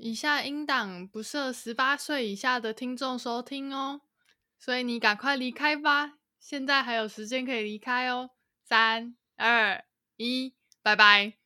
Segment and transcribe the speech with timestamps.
[0.00, 4.00] 以下音档不设十八岁以下的听众收听哦，
[4.58, 8.30] 所以你赶快离开吧，现在还有时间可以离开哦。
[8.64, 9.84] 三、二、
[10.16, 11.39] 一，拜拜。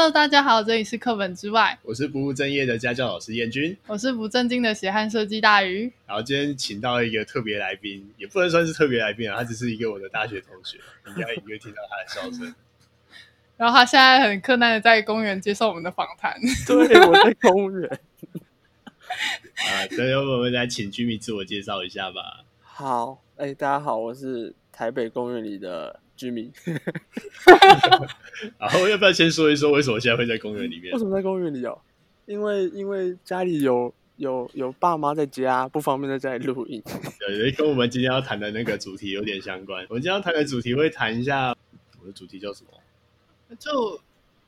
[0.00, 5.92] Hello，大家好，这里是课本之外，我是不务正业的家教老师燕君，我是不正经的血汗设计大鱼。
[6.06, 10.78] 然后今天请到一个特别来宾，也不能算是特别来宾啊，他只是一个我的大学同学，
[11.08, 12.54] 应该也会听到他的笑声。
[13.58, 16.34] 然后他现在很困难的在公园接受我们的访谈。
[16.66, 18.00] 对，我在公园。
[19.68, 22.46] 啊，所以我们来请居民自我介绍一下吧。
[22.62, 26.00] 好，哎、欸，大家好，我是台北公园里的。
[26.20, 26.52] 居民，
[28.58, 30.92] 然后要不要先说一说为什么现在会在公园里面？
[30.92, 31.78] 为什么在公园里哦？
[32.26, 36.82] 因为因为家里有有有爸妈在家，不方便在家里录音。
[37.18, 39.82] 对，跟我们今天要谈的那个主题有点相关。
[39.88, 41.56] 我们今天要谈的主题会谈一下，
[42.02, 43.56] 我的主题叫什么？
[43.58, 43.98] 就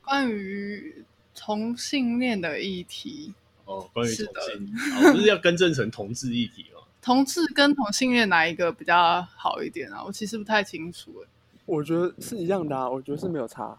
[0.05, 3.33] 关于同性恋的议题。
[3.65, 6.81] 哦，关于同性，不是要更正成同志议题吗？
[7.01, 10.01] 同志跟同性恋哪一个比较好一点啊？
[10.05, 11.27] 我其实不太清楚诶。
[11.65, 13.77] 我觉得是一样的啊，我觉得是没有差，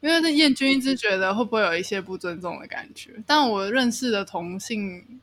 [0.00, 5.20] 因为那燕君一直觉得会不会有一些不尊重的感觉，但我认识的同性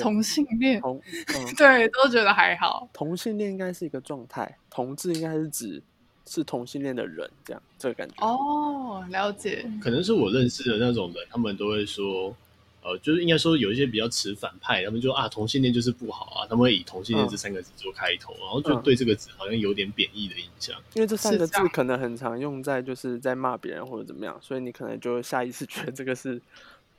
[0.00, 2.88] 同性恋， 同嗯、对都觉得还好。
[2.92, 5.82] 同性恋应该是一个状态，同志应该是指
[6.26, 8.14] 是同性恋的人，这样这个感觉。
[8.26, 9.64] 哦，了解。
[9.80, 12.34] 可能是我认识的那种人，他们都会说。
[12.82, 20.76] 呃，就是应该说有一些比较持反派，他们就啊，同性恋就是不好啊，他们会以同性恋这三个字做开头，嗯、然后就对这个字好像有点贬义的印象。
[20.94, 26.40] 因为这三个字可能很常用在就是在骂别人或者怎么样，所以你可能就下意识觉得这个是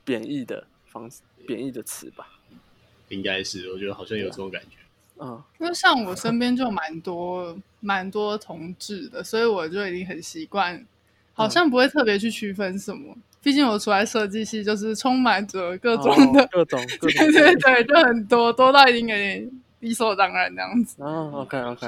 [0.04, 2.28] 贬义的方式，贬义的词吧。
[3.10, 4.78] 应该是，我觉得好像有这种感觉。
[5.20, 10.84] 嗯，因为像我身边就蛮多蛮多同志的，所以我就已经很习惯，
[11.34, 13.14] 好像不会特别去区分什么。
[13.42, 19.50] 毕竟我出来设计系，就是充满着各种的、哦、各种， 各种，对对对，就很多多到已经有点
[19.80, 21.02] 理所当然这样子。
[21.02, 21.86] 哦，OK OK。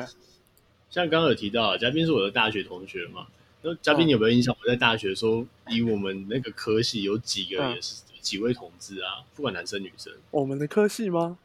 [0.90, 3.26] 像刚刚有提到，嘉宾是我的大学同学嘛？
[3.62, 4.54] 那嘉宾你有没有印象？
[4.62, 9.24] 我在大学的时候，以我们那个科系有几个 也是几位同志啊？
[9.34, 10.12] 不管男生女生。
[10.30, 11.38] 我们的科系吗？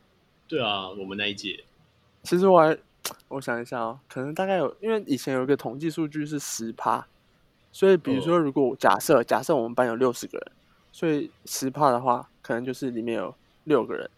[0.48, 1.64] 对啊，我们那一届。
[2.24, 2.78] 其实我还
[3.30, 7.08] 我想一下哦，可能大概有，因为以前有一个统计数据是十趴。
[7.72, 9.28] 所以，比如说，如果假设、oh.
[9.28, 10.52] 假设我们班有六十个人，
[10.92, 13.34] 所以十趴的话，可能就是里面有
[13.64, 14.10] 六个人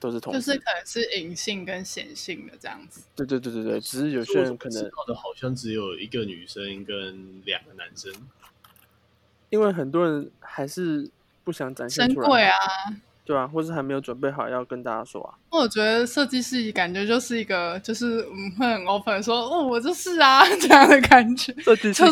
[0.00, 3.02] 都是同，就是可能是隐性跟显性的这样子。
[3.14, 8.12] 对对对对对，只是有些人可能好的好像只有一个女生跟两个男生，
[9.50, 11.08] 因为很多人还是
[11.44, 12.28] 不想展现出来。
[12.28, 12.56] 贵啊，
[13.24, 15.38] 对啊，或是还没有准备好要跟大家说啊。
[15.50, 22.02] 我觉得设计师感觉就是一个，就是嗯，会很 open 说，哦，我就是啊 这样的感觉，设计师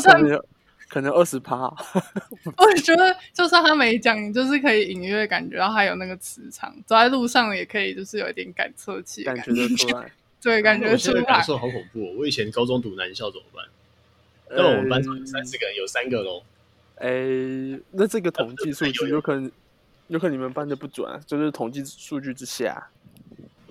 [0.91, 1.73] 可能二十趴，
[2.59, 10.11] 我觉得就算他没讲，你就是可以隐约感觉到他有那个磁场，走在路上也可以，就是有一点感测器感觉得出来。
[10.43, 11.23] 对，感觉出来。
[11.23, 12.15] 感受好恐怖哦！
[12.19, 13.65] 我以前高中读男校怎么办？
[14.51, 16.43] 那我们班上三四个人，有三个喽。
[16.97, 19.53] 哎，那这个统计数据有可能，
[20.09, 22.89] 有可能你们班的不准啊，就是统计数据之下。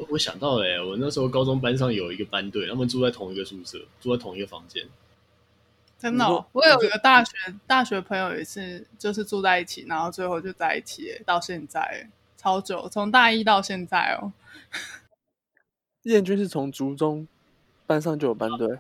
[0.08, 4.86] 我想到了，我那时候高中班上有一个班队，他们住在同一个宿舍，住在同一个房间。
[6.00, 7.34] 真的、哦，我有一个大学
[7.68, 14.32] 大学朋友也是，就是住在一起，然后最后就在一起，到现在超久，从大一到现在哦。
[16.04, 17.28] 彦君是从竹中
[17.86, 18.80] 班上就有班队，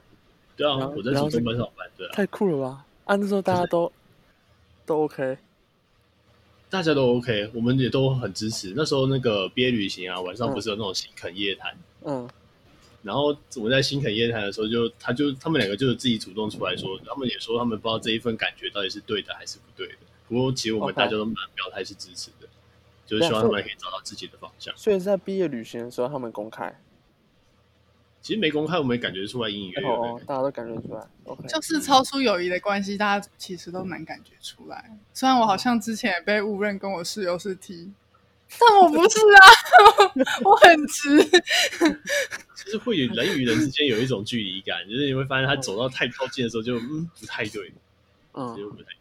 [0.55, 2.85] 对啊，我在竹中班上有班队，啊太酷了吧？
[3.03, 3.91] 啊，那时候大家都
[4.85, 5.37] 都 OK，
[6.69, 8.73] 大家都 OK，我们也都很支持。
[8.77, 11.75] 那时候那个毕业旅行啊，晚上不是有那种新垦夜谈，
[12.05, 12.29] 嗯。
[13.01, 19.99] 然后我在新垦夜谈的时候就，就他就他们两个就是自己主动出来说，他们也说他们不知道这一份感觉到底是对的还是不对的。
[20.27, 23.09] 不过其实我们大家都蛮表态是支持的，Okay.
[23.09, 24.75] 就是希望他们可以找到自己的方向。
[24.75, 26.77] 所以在毕业旅行的时候，他们公开，
[28.21, 31.07] 其实没公开，我们也感觉出来隐隐约约，哦，大家都感觉出来。
[31.23, 34.99] OK，就是超出友谊的关系，大家其实都蛮感觉出来。
[35.13, 37.91] 虽然我好像之前也被误认跟我室友是 T。
[38.57, 39.43] 但我不是啊，
[40.43, 41.23] 我很直。
[42.65, 47.71] 就是会与人与人之间有一种距离感，就是你会发现他走到太靠近的时候就，就嗯不太对，
[48.33, 48.95] 嗯，就不太对。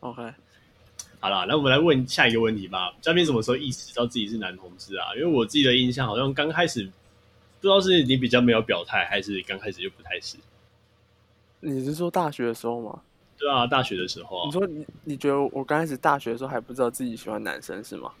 [0.00, 0.34] OK，
[1.20, 2.92] 好了，那我们来问下一个问题吧。
[3.00, 5.14] 嘉宾什么时候意识到自己是男同志啊？
[5.14, 10.36] 因为我自己的印象好像刚开始不知道是你比较没有表态，还是刚开始就不太是。
[11.60, 13.00] 你是说大学的时候吗？
[13.38, 14.46] 对啊，大学的时候啊。
[14.46, 18.12] 你说你你觉得我刚开始大学的时候还不知道自己喜欢男生是吗？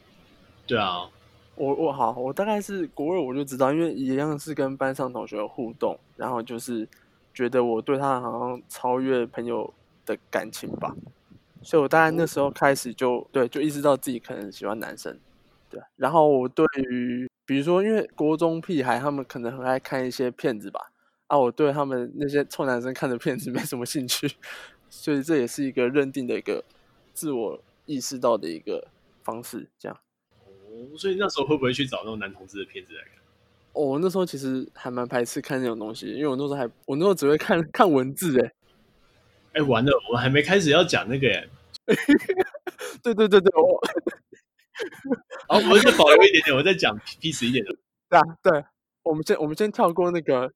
[0.68, 1.08] 对啊，
[1.56, 6.86] 我我好，我大概是国二我就知道，因为一样是跟班上同学互动，然后就是
[7.32, 9.72] 觉得我对他好像超越朋友
[10.04, 10.94] 的感情吧，
[11.62, 15.18] 所以我大概那时候开始就对，就意识到自己可能喜欢男生，
[15.70, 15.80] 对。
[15.96, 20.92] 然后我对于比如说，因为国中屁孩他们可能很爱看一些片子吧，
[21.28, 24.30] 啊，我对他们那些臭男生看的片子没什么兴趣，
[24.90, 26.62] 所以这也是一个认定的一个
[27.14, 28.88] 自我意识到的一个
[29.22, 29.98] 方式，这样。
[30.96, 33.12] 所以那时候会不会去找那种男同志的片子来看？
[33.72, 38.52] 哦，我那时候其实还蛮排斥看那种东西，因为我那时候还我那时候只会看看文字，哎，
[39.52, 41.48] 哎，完了，我还没开始要讲那个， 哎，
[43.02, 43.80] 对对对对，我，
[45.48, 47.76] 好，我们先保留一点点，我再讲 peace 一点的，
[48.10, 48.64] 对啊，对，
[49.02, 50.50] 我们先我们先跳过那个，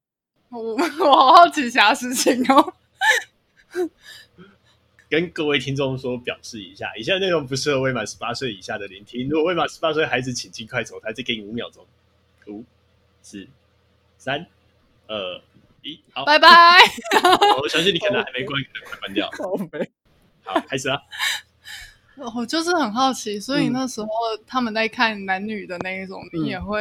[0.51, 2.75] 我我好好奇其他事情哦。
[5.13, 9.29] 跟各位听众说，表示一下，以下内容不适合未满十八岁以下的聆听。
[9.29, 11.87] 如果未满十八岁孩子，请尽快走开，再给你五秒钟。
[12.47, 12.65] 五、
[13.21, 13.47] 四、
[14.17, 14.47] 三、
[15.07, 15.43] 二、
[15.83, 16.49] 一，好，拜拜。
[17.61, 19.31] 我相信你可能还没关，可能快关掉。
[20.45, 20.99] 好，开始啊。
[22.35, 24.09] 我就是很好奇，所以那时候
[24.47, 26.81] 他们在看男女的那一种，嗯、你也会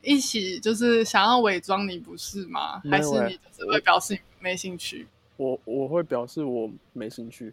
[0.00, 2.80] 一起就是想要伪装你不是吗？
[2.88, 5.08] 还是你就是会表示你没兴趣？
[5.36, 7.52] 我我会表示我没兴趣，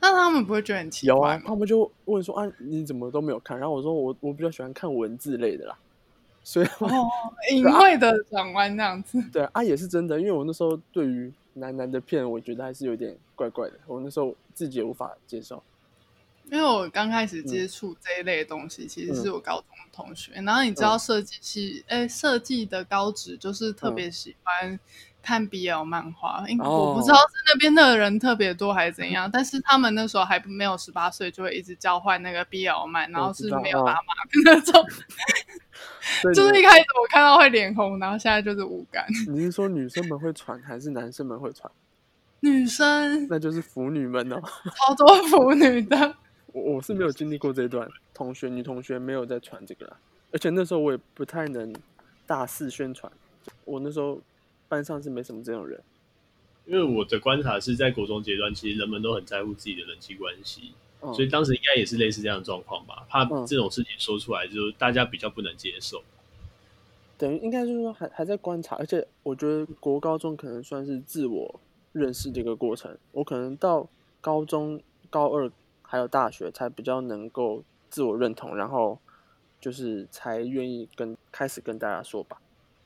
[0.00, 1.14] 但他们不会觉得很奇怪。
[1.14, 3.58] 有啊，他们就问说啊，你怎么都没有看？
[3.58, 5.78] 然后我说我我比较喜欢看文字类的啦，
[6.42, 7.08] 所以哦，
[7.52, 9.22] 隐晦的转弯这样子。
[9.32, 15.62] 对啊，也是真的，因为我那时候对于男男的片，我觉得还是有点怪怪的，我那时候自己也无法接受。
[16.50, 24.78] 因为我刚开始接触这一类的东西，嗯、其实是我高中的同学，嗯、然后你知道设计系，哎、嗯，设计的高职就是特别喜欢。
[25.26, 29.30] 嗯看 BL 漫画，因为我不知道是那边的人特别多还是怎样，oh.
[29.34, 34.86] 但是他们那时候还没有十八岁，就会一直交换那个 BL 漫，然后是没有打码的那种。
[36.32, 39.04] 就是一开始我看到会脸红，然后现在就是无感。
[39.26, 41.68] 你是说女生们会传，还是男生们会传？
[42.38, 44.40] 女生，那就是腐女们哦，
[44.86, 46.14] 超多腐女的。
[46.52, 49.96] 我我是没有经历过这一段，同学女同学没有在传这个啦，
[50.32, 51.74] 而且那时候我也不太能
[52.26, 53.10] 大肆宣传，
[53.64, 54.20] 我那时候。
[54.68, 55.80] 班上是没什么这种人，
[56.64, 60.72] 因为我的观察是在国中阶段，其实人们都很在乎自己的人际关系，
[61.02, 66.02] 嗯、所以当时应该也是类似这样的状况吧，怕这种事情说出来，就大家比较不能接受。
[67.18, 71.60] 等于应该就是说还还在观察，而且我觉得国高中可能算是自我
[71.92, 73.88] 认识的一个过程，我可能到
[74.20, 75.50] 高中高二
[75.82, 78.98] 还有大学才比较能够自我认同，然后
[79.60, 82.38] 就是才愿意跟开始跟大家说吧。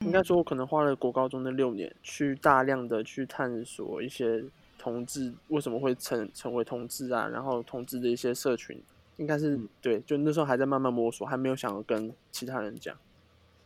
[0.04, 4.42] 应该说，我可能花了国高中的六年，去大量的去探索一些
[4.78, 8.82] 同志为什么会成成为同志啊，然后同志的一些社群，
[9.18, 12.96] 应该是对，就那时候还在慢慢摸索，还没有想要跟其他人讲。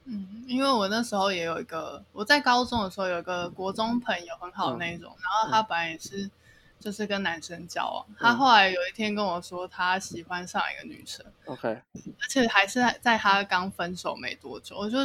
[0.06, 6.28] 嗯，因为我那时候也有一个，我在高中的时候有一个国中朋友很好的那种，嗯、然后他本来也是
[6.80, 14.98] 就是跟男生交往，嗯、他后来有一天跟我说他喜欢上一个女生，OK，而且还是在他刚分手没多久，我就。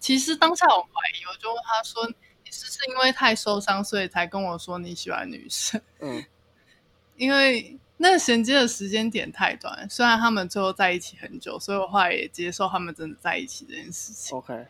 [0.00, 2.04] 其实当下我怀疑，我就问他说
[2.42, 6.24] ：“你是不是因为太受伤，所以才跟我说你喜欢女生？”嗯，
[7.16, 14.36] 因为那个衔接的时间点太短，虽然他们最后在一起很久，所以我后来也接受他们真的在一起这件事情。
[14.38, 14.66] OK，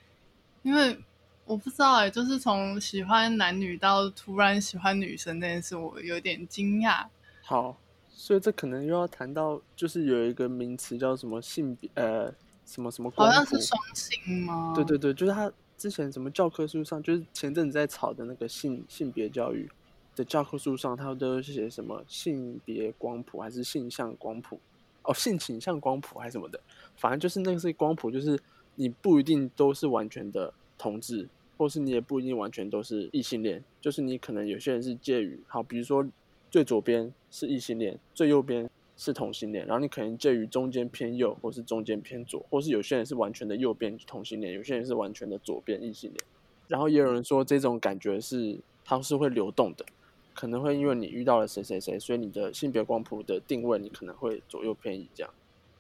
[0.62, 0.98] 因为
[1.44, 7.06] 我不知道哎，就是从喜欢男女到突然喜欢女生这件事，我有点惊讶。
[7.42, 7.76] 好，
[8.10, 12.34] 所以这可能又要谈到，就是有一个名词叫什么性别呃。
[12.70, 13.10] 什么什么？
[13.16, 14.72] 好像是双性吗？
[14.76, 19.68] 对对对，就是他之前什么教科书上，就是前阵子在炒的那个性性别教育
[20.14, 24.60] 的教科书上，他都是写什么性别光谱还是性向光谱？
[25.02, 26.60] 哦，性倾向光谱还是什么的？
[26.94, 28.38] 反正就是那个是光谱，就是
[28.76, 36.06] 你不一定都是完全的同志，或是你也不一定完全都是异性恋，就是你可能有些人是介于，好，比如说
[36.48, 38.70] 最左边是异性恋，最右边。
[39.02, 46.21] 是同性恋，然后你可能介于中间偏右，或是中间偏左，或是有些人是完全的右边同性恋，有些人是完全的左边异性恋。
[46.69, 49.87] 然后也有人说这种感觉是它是会流动的，
[50.35, 55.33] 可能会因为你遇到了谁谁谁，所以你的性别光谱的定位你可能会左右偏移，这样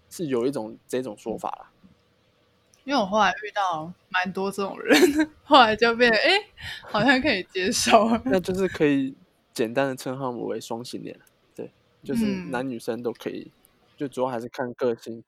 [0.08, 1.70] 是有一种这种说法啦。
[2.84, 4.98] 因为我后来遇到蛮多这种人，
[5.44, 6.30] 后来就变哎，
[6.84, 9.14] 好像可以接受，那就是可以
[9.52, 11.20] 简单的称他们为双性恋。
[12.02, 13.52] 就是男女生都可以，嗯、
[13.96, 15.22] 就主要还是看个性。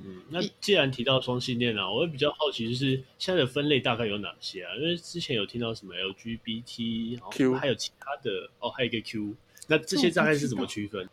[0.00, 4.74] 嗯，那既然提到双性恋啊，我会比较好奇，就是现在的分类大概有哪些啊？
[4.76, 9.34] 因为之前有听到什么 LGBT，然后还有其他的哦，还有一个 Q，
[9.66, 11.08] 那这些大概是怎么区分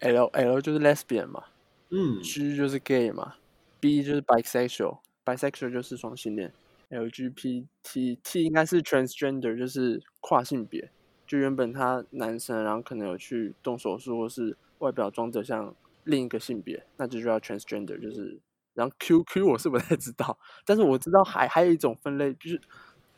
[0.00, 1.44] ？L L 就是 lesbian 嘛，
[1.90, 3.34] 嗯，G 就是 gay 嘛
[3.80, 6.52] ，B 就是 bisexual，bisexual 就是双性恋。
[6.88, 10.88] LGBT，T 应该是 transgender，就是跨性别。
[11.26, 18.00] 就原本他男生，然后可能有去动手术，或是外表装得像另一个性别，那就叫 transgender。
[18.00, 18.38] 就是，
[18.74, 22.60] 然后 QQ 我是不太知道，但是我知道还还有一种分类，就是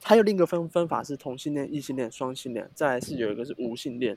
[0.02, 4.16] 还有另一个分分法是同性恋、异性恋、双性恋，再来是有一个是无性恋。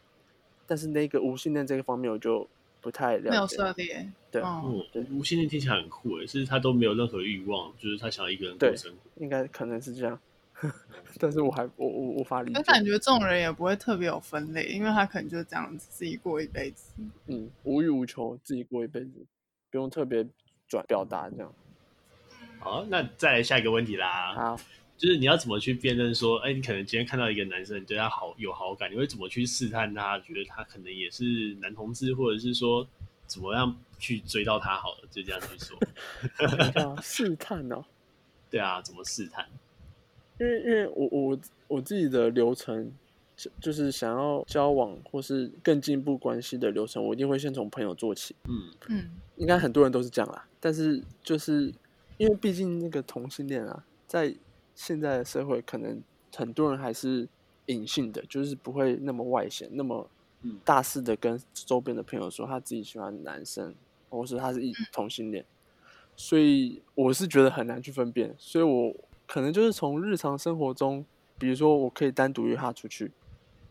[0.65, 2.47] 但是那个无性恋这个方面我就
[2.79, 3.29] 不太了解。
[3.29, 4.09] 没有涉猎。
[4.31, 8.97] 对，嗯，对，无性恋听起来很酷诶，是他都没有任何欲望，就是他想要一个人过生活。
[9.17, 10.17] 应该可能是这样。
[11.19, 16.93] 但是我还我我无法理解，我感觉这种人也不会特别有分类，因为他可能就这样子自己过一辈子，
[17.27, 19.25] 嗯，无欲无求，自己过一辈子，
[19.69, 20.25] 不用特别
[20.67, 21.53] 转表达这样。
[22.59, 24.33] 好，那再来下一个问题啦。
[24.35, 24.59] 好，
[24.97, 32.87] 就是你要怎么去辨认说，哎，你可能今天看到一个男生，你对他好有好感，你会怎么去试探他，觉得他可能也是男同志，或者是说
[33.25, 34.77] 怎么样去追到他？
[34.77, 35.77] 好了，就这样去说。
[37.01, 37.83] 试探哦。
[38.51, 39.45] 对啊，怎么试探？
[40.41, 42.91] 因为，因为我我我自己的流程，
[43.35, 48.35] 就就是想要交往或是更进一步关系的流程，我一定会先从朋友做起。
[48.45, 50.47] 嗯嗯，应该很多人都是这样啦。
[50.59, 51.71] 但是就是
[52.17, 54.33] 因为毕竟那个同性恋啊，在
[54.73, 56.01] 现在的社会，可能
[56.35, 57.27] 很多人还是
[57.67, 60.09] 隐性的，就是不会那么外显，那么
[60.65, 63.75] 大肆的跟周边的朋友说他自己喜欢男生，
[64.09, 65.45] 或是他是异同性恋。
[66.15, 68.95] 所以我是觉得很难去分辨，所以我。
[69.31, 71.05] 可能就是从日常生活中，
[71.39, 73.09] 比如说我可以单独约他出去，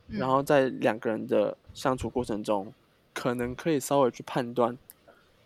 [0.08, 2.72] 然后在两个人的相处过程中，
[3.12, 4.78] 可能可以稍微去判断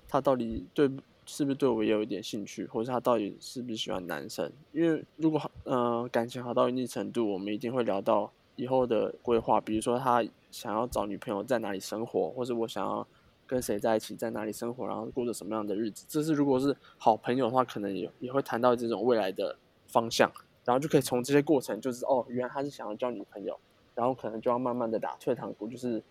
[0.08, 0.88] 他到底对
[1.26, 4.48] 是不是对我也有一点兴趣，或者他到底是不是喜欢男生。
[4.70, 13.04] 因为如果呃感情好到一定程度，我们一定会聊到以后的规划，比如说他想要找女朋友在哪里生活，或者我想要
[13.48, 16.06] 跟谁在一起，在哪里生活，然后过着什么样的日子。
[16.08, 19.56] 这是如果是好朋友的话，可能也也会谈到这种未来的。
[19.94, 20.28] 方向，
[20.64, 23.56] 然后就可以从这些过程，就是哦，原来他是想要交女朋友，
[23.94, 26.02] 然后可能就要慢慢的打退堂鼓，就是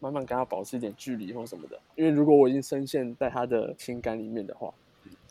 [0.00, 1.78] 慢慢跟他保持一点距离或什么的。
[1.96, 4.72] 因为如果我已经深陷在他的情感里面的话，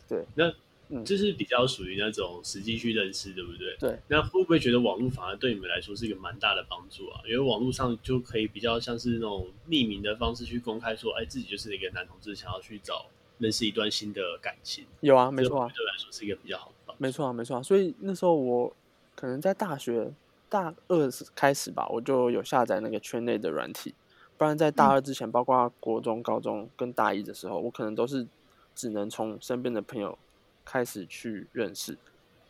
[0.08, 0.54] 对，那
[0.88, 3.76] 嗯这是比较属于那种实际去认识，对不对？
[3.80, 3.98] 对。
[4.06, 7.20] 那会不会觉得网络反而对你们来说是一个蛮大的帮助啊？
[7.26, 13.06] 因为网络上就可以比较像是那种匿名的方式去公开说，哎，自己就是一个男同志，想要去找
[13.38, 14.84] 认识一段新的感情。
[15.00, 16.72] 有啊，没错啊，对我来说是一个比较好。
[16.98, 18.72] 没错啊，没错啊，所以那时候我
[19.14, 20.12] 可能在大学
[20.48, 23.94] 大二开始吧，我就有下载那个圈内的软体，
[24.38, 28.26] 不然在大二之前，包括国中、高中跟大一的时候，我可能都是
[28.74, 30.18] 只能从身边的朋友
[30.64, 31.98] 开始去认识。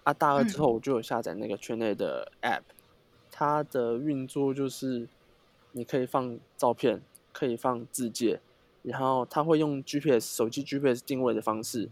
[0.04, 2.62] 啊，大二之后我就有下载那个圈内的 App，
[3.30, 5.08] 它的运作就是
[5.72, 8.40] 你可以放照片，可以放字界，
[8.82, 11.88] 然后它会用 GPS 手机 GPS 定位的方式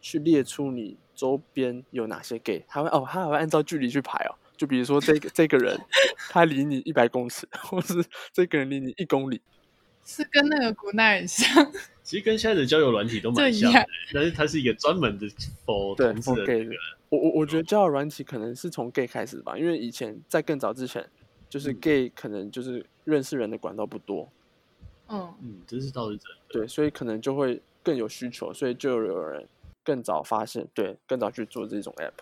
[0.00, 0.96] 去列出你。
[1.20, 2.64] 周边有哪些 gay？
[2.66, 4.32] 他会哦，他还会按照距离去排哦。
[4.56, 5.78] 就比如说这个这个人，
[6.30, 9.38] 他离你一百公尺，或是这个人离你一公里，
[10.02, 11.46] 是跟那个古奈很像。
[12.02, 15.26] 其实跟现在的交友软体都蛮像的，但是它是一个专门的
[15.66, 16.74] for 对 for gay 的。
[17.10, 21.06] 我我我觉得交友软体可能是从 gay 开始吧，因为以前在更早之前，
[21.50, 24.26] 就是 gay 可能就是认识人的管道不多。
[25.08, 26.38] 嗯嗯，这是倒是真的。
[26.48, 29.46] 对，所以可能就会更有需求，所以就有人。
[29.84, 32.12] 更早发现，对，更早去做这种 app，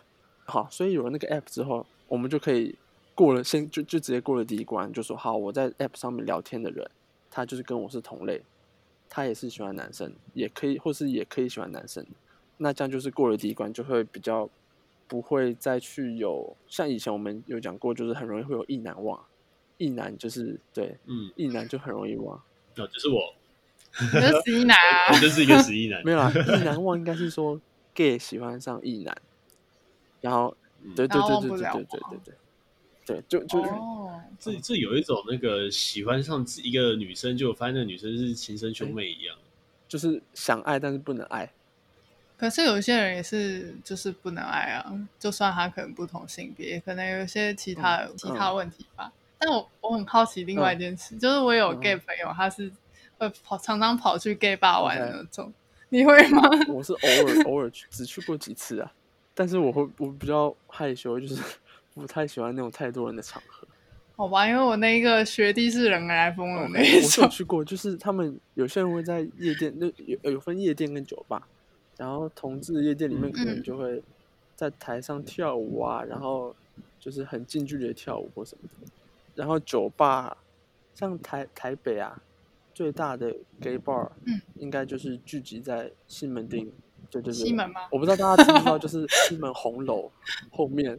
[0.44, 2.74] 好，所以有了那个 app 之后，我们就可以
[3.14, 6.88] 过了先就就直接过了第一关，就说好，我在 app 上面聊天的人，
[7.30, 8.40] 他就是跟我是同类，
[9.08, 12.06] 他也是喜欢男生，也可以或是也可以喜欢男生，
[12.56, 14.48] 那这样就是过了第一关，就会比较
[15.06, 19.22] 不会再去有像以前我们有讲过，就是很容易会有意难忘，
[19.76, 22.40] 意难就是对，嗯，意难就很容易忘，
[22.74, 23.34] 那就是我。
[24.00, 25.10] 你是十一男啊？
[25.14, 26.00] 我就是一个十一男。
[26.04, 27.60] 没有啊，意难忘应该是说
[27.94, 29.16] gay 喜欢上意男，
[30.20, 30.56] 然后
[30.94, 32.18] 对对对对对对对对
[33.04, 39.36] 对，对就就哦，这这有一种那个喜欢上一个女生，就发现那个女生是亲生兄妹一样，
[39.88, 41.50] 就是想爱但是不能爱。
[42.36, 49.12] 可是有些人也是就是不能爱啊，就算他可能不同性别，可能有一些其他其他问题吧。
[49.38, 52.70] 但我我很好奇另外一件事，就是我有 gay 朋友，他是。
[53.18, 55.52] 会跑，常常跑去 gay bar 玩的那种.
[55.90, 56.42] 你会吗？
[56.68, 58.92] 我是偶尔偶尔去，只去过几次啊。
[59.34, 61.42] 但是我会，我比较害羞，就是
[61.94, 63.66] 不太喜欢那种太多人的场合。
[64.16, 67.22] 好吧，因为我那个学弟是人来疯的那一种。
[67.22, 71.48] 我有去过，就是他们有些人会在夜店，那有有分夜店跟酒吧，
[71.96, 74.02] 然后同志的夜店里面可能就会
[74.54, 76.54] 在台上跳舞啊，嗯、然后
[77.00, 78.92] 就是很近距离的跳舞或什么的。
[79.34, 80.36] 然后酒吧，
[80.94, 82.20] 像台台北啊。
[82.78, 86.70] 最大的 gay bar，嗯，应该就是聚集在西门町，
[87.10, 87.80] 对对对，西门吗？
[87.90, 90.08] 我不知道大家知不知道，就是西门红楼
[90.52, 90.96] 后面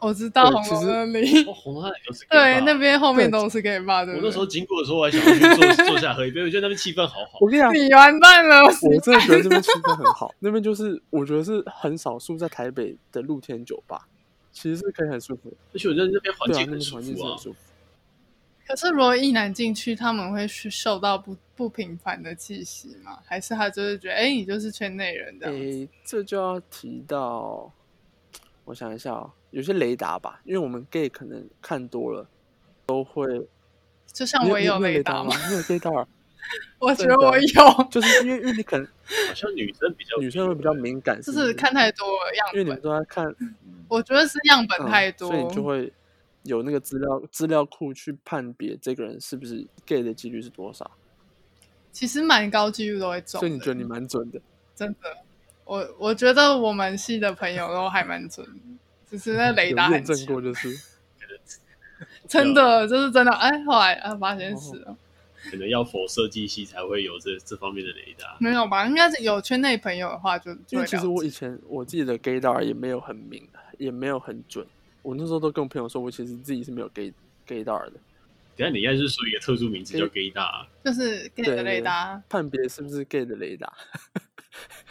[0.00, 4.12] 我知道红楼那里，红楼那里都是对，那边后面都是 gay bar 的。
[4.12, 5.18] 我那时候经过的时候，我还想
[5.56, 7.38] 坐 坐下喝一杯，我觉得那边气氛好好。
[7.40, 8.60] 我跟你讲，你完蛋了！
[8.64, 14.06] 我真的觉得这边气氛很好，那边就是我觉得是很少数在台北的露天酒吧，
[14.52, 15.56] 其实是可以很舒服的。
[15.72, 17.38] 而且我觉得那边环境很舒服啊。
[18.66, 23.18] 可是如果一男进去，他们会去受到不不平凡的气息吗？
[23.24, 25.48] 还是他就是觉得，哎，你就是圈内人的？
[25.50, 27.70] 哎，这就要提到，
[28.64, 29.30] 我想一下哦。
[29.50, 32.26] 有些雷达吧，因为我们 gay 可能看多了，
[32.86, 33.46] 都会。
[34.12, 35.32] 就像我也有雷达吗？
[35.48, 36.06] 你有 gaydar？
[36.78, 38.86] 我觉得我有，就是因为因为你可能
[39.28, 42.06] 好像女生比较女生会比较敏感，就是看太多
[42.36, 43.34] 样本，因为你们都在看。
[43.88, 45.92] 我觉得是样本太多，所以你就会
[46.44, 50.90] 有那个资料资料库去判别这个人是不是 gay 的几率是多少。
[51.92, 54.40] 其实蛮高几率都会中，所以你觉得你蛮准的？
[54.74, 55.18] 真的，
[55.64, 58.44] 我我觉得我们系的朋友都还蛮准。
[59.08, 60.76] 只是那雷达很验证过，就是
[62.26, 63.30] 真的，就是真的。
[63.32, 64.96] 哎，后来啊，发现是哦，
[65.48, 68.36] 可能要 for 设计系才会有这这方面的雷达。
[68.40, 68.86] 没有吧？
[68.86, 73.48] 应该是有圈内朋友的话就，就因为其实我以前我自己的 gaydar 也没有很明，
[73.78, 74.66] 也没有很准。
[75.04, 77.14] 我那时候都跟我朋友说，我其实自己是没有 gay
[77.46, 77.92] gaydar 的。
[78.56, 83.72] 等下你应该是说一个特殊名字叫 gaydar，就是 gay 的雷达，判别是不是 gay 的雷达。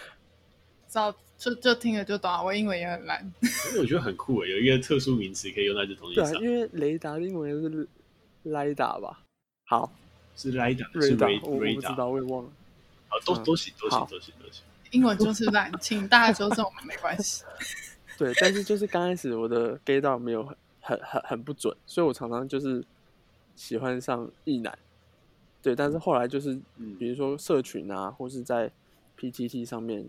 [0.88, 1.14] 知道。
[1.36, 2.42] 就就听了就懂啊！
[2.42, 6.32] 我英文也很烂，因为我觉得很酷诶，有一个特殊名词可以用在这东西上。
[6.32, 7.86] 对，因为雷达的英文是
[8.46, 9.20] lidar 吧？
[9.66, 9.92] 好，
[10.38, 12.50] 是 lidar，是 radar，我不知道，我也忘了。
[13.10, 14.64] 好，都都行，都行，都行，都行。
[14.92, 17.44] 英文就是烂，请大家纠正我们没关系。
[18.18, 22.84] 对，但是就是刚开始我的 gaydar 没有很很很很不准，所以我常常就是
[23.56, 24.78] 喜欢上异男。
[25.62, 26.60] 对，但是后来就是
[27.00, 28.72] 比如说社群啊，或是在
[29.18, 30.06] PTT 上面。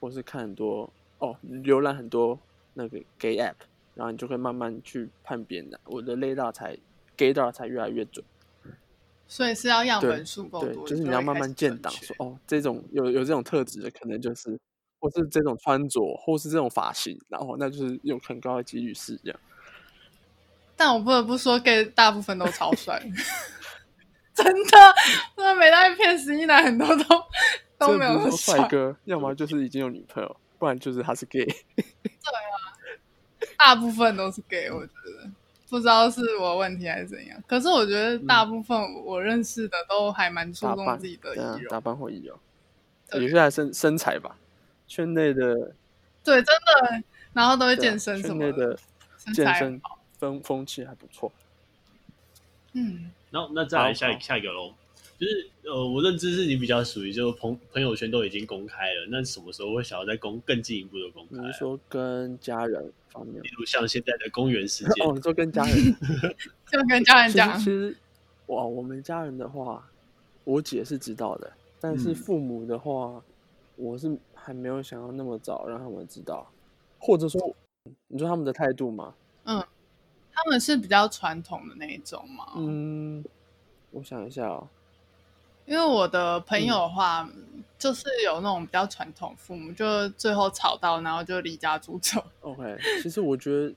[0.00, 2.38] 或是看很多哦，浏览很多
[2.74, 3.56] 那个 gay app，
[3.96, 6.78] 然后你就会慢慢去判别的，我的雷达才
[7.16, 8.24] gaydar 才越来越准。
[9.26, 14.56] 所以是要样本数够多，对，就是你要慢慢建档，说哦，这种有有这种特质的，可能就是，
[14.98, 19.40] 或是这种穿着，或是这种发型，然后那就是有很高的几率是这样。
[20.76, 23.02] 但我不得不说，gay 大部分都超帅，
[24.34, 24.78] 真的，
[25.36, 27.24] 那每大一片十一男很多都。
[27.78, 31.44] 都没有帅哥，要么就是已经有女朋友，不然就是他是 gay。
[31.44, 32.74] 对啊，
[33.56, 35.30] 大部分都是 gay，我觉得
[35.70, 37.40] 不知道是我问题还是怎样。
[37.46, 42.36] 可是我觉得大部分我认识的都还蛮注重自己的仪容，打扮或仪容，
[43.12, 44.36] 有些还身身材吧。
[44.88, 45.72] 圈内的
[46.24, 48.74] 对，真的，然后都会健身什么的，
[49.16, 49.80] 圈内的健身
[50.18, 51.30] 风风气还不错。
[52.72, 54.74] 嗯，然后那再来下一下一个喽。
[55.18, 61.42] 就是呃，我认知是你比较属于就是朋朋友圈都已经公开了，那什么时候会想要再公更进一步的公开？
[61.42, 65.76] 比如说跟家人方面，比如像现在的公园时间 哦， 就跟家人，
[66.70, 67.58] 就跟家人讲。
[67.58, 67.96] 其实
[68.46, 69.90] 哇，我们家人的话，
[70.44, 73.22] 我姐是知道的，但是父母的话，嗯、
[73.74, 74.16] 我是
[74.48, 76.50] 还没有想要那么早让他们知道，
[76.98, 77.54] 或者说，
[78.06, 79.12] 你说他们的态度吗？
[79.44, 79.62] 嗯，
[80.32, 82.54] 他们是比较传统的那一种吗？
[82.56, 83.22] 嗯，
[83.90, 84.66] 我想一下哦。
[85.66, 92.24] 因为我的朋友的话，嗯、就是有那种比较传统父母，就最后吵到，然后就离家出走。
[92.40, 93.74] OK，其实我觉得，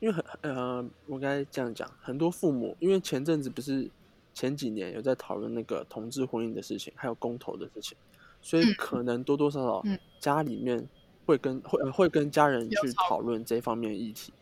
[0.00, 3.88] 因为很呃，我刚才这样讲，很多父母，因为前阵子不是
[4.34, 7.96] 前几年有在讨论那个同志婚姻的事情，还有公投的事情，
[8.42, 9.84] 所以可能多多少少
[10.18, 10.88] 家里面
[11.26, 12.76] 会跟、嗯、会会跟家人去
[13.08, 14.32] 讨论这方面议题。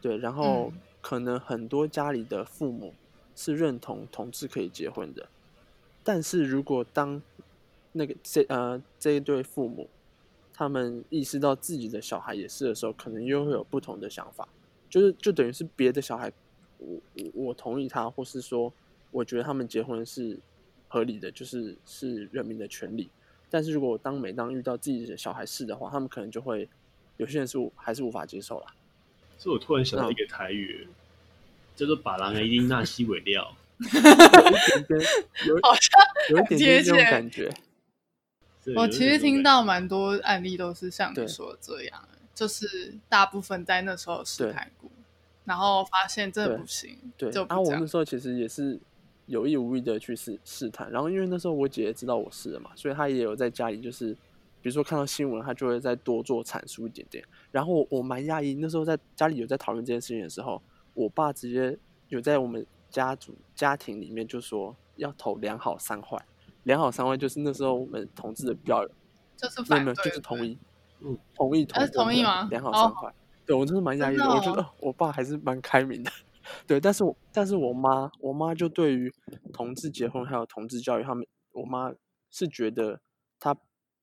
[0.00, 2.94] 对，然后可能很多家里的父母
[3.36, 5.28] 是认同同志可以结婚的。
[6.02, 7.20] 但是如果当
[7.92, 9.88] 那个这呃这一对父母，
[10.54, 14.48] 他们意识到自己的小孩也是的时候，可能又会有不同的想法，
[14.88, 16.32] 就是就等于是别的小孩，
[16.78, 17.00] 我
[17.34, 18.72] 我同意他，或是说
[19.10, 20.38] 我觉得他们结婚是
[20.90, 23.08] 合理的，就是是人民的权利。
[23.48, 26.68] 但是如果当每当遇到自己的小孩是的话，他们可能就会
[27.16, 28.66] 有些人是还是无法接受了。
[29.38, 30.94] 所以我突然想到一个台语，嗯、
[31.74, 33.56] 叫做“把郎一定纳西尾料”。
[33.80, 35.00] 有一点点，
[35.46, 37.50] 有好像有一点点这种感觉。
[38.76, 44.90] 我其实听到蛮多案例都是像你说的这样，就是大部分在那时候试探过，
[45.46, 46.98] 然后发现真的不行。
[47.16, 48.78] 对，然后我那时候其实也是
[49.30, 54.12] 有意无意的去试试探，然后因为那时候我姐姐知道我是了嘛，所以她也有在家里，就是
[54.60, 57.24] 比如说看到新闻，她就会再多做阐述一点点。
[57.50, 60.60] 然后我蛮讶异，那时候在家里有在讨论这件事情的时候，
[60.94, 62.66] 我爸直接有在我们。
[62.90, 66.20] 家族家庭里面就说要投两好三坏，
[66.64, 68.90] 两好三坏就是那时候我们同志的标准，
[69.36, 70.58] 就是没有，就是同意，
[70.98, 72.48] 嗯，同意同意，同意吗？
[72.50, 73.14] 两好三坏，
[73.46, 74.24] 对我真的蛮讶异的。
[74.24, 76.10] 我觉得我爸还是蛮开明的。
[76.66, 79.12] 对，但是我但是我妈，我妈就对于
[79.52, 81.92] 同志结婚还有同志教育，他们我妈
[82.30, 83.00] 是觉得
[83.38, 83.56] 她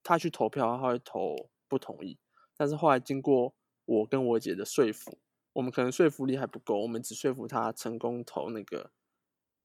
[0.03, 2.17] 她去投票，她会投不同意。
[2.55, 3.53] 但是后来经过
[3.85, 5.17] 我跟我姐的说服，
[5.53, 8.91] 我们可能说服力还不够，我们只说服她成功投那个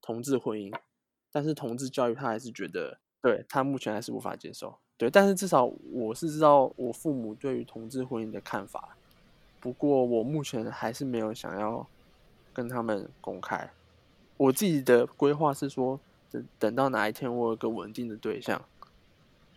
[0.00, 0.72] 同志婚姻。
[1.30, 4.78] 但是同志教育，她还是觉得，对，她目前还是无法接受。
[4.98, 8.96] 对，但是至少我是知道我父母对于同志婚姻的看法。
[9.58, 11.88] 不过我目前还是没有想要。
[12.52, 13.70] 跟他们公开，
[14.36, 15.98] 我自己的规划是说，
[16.30, 18.64] 等等到哪一天我有个稳定的对象，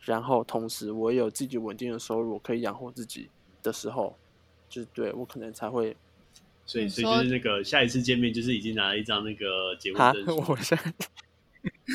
[0.01, 3.29] 然后同时我也有自己稳定的收入，我可以养活自己
[3.61, 4.17] 的时候，
[4.69, 5.95] 就是对我可能才会。
[6.67, 10.43] 所以，所以就是那个下一次见面，就是已经拿了一张那个结婚证书。
[10.47, 10.93] 我现在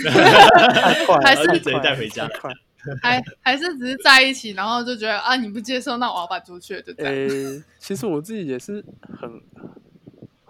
[1.25, 2.31] 还是直接带回家，
[3.03, 7.29] 还还是只是在一起，然后就觉得啊，你不接受，那我要搬出去，对不对？
[7.29, 8.85] 欸，其实我自己也是
[9.21, 9.43] 很。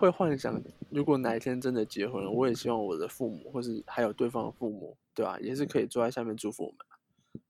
[0.00, 0.58] 会幻想，
[0.88, 6.78] 如果哪一天真的结婚了，我也希望我的父母，或是还有对方的父母，对吧，也是可以坐在下面祝福我们。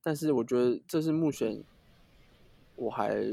[0.02, 1.62] 但是我觉得这是目前
[2.74, 3.24] 我还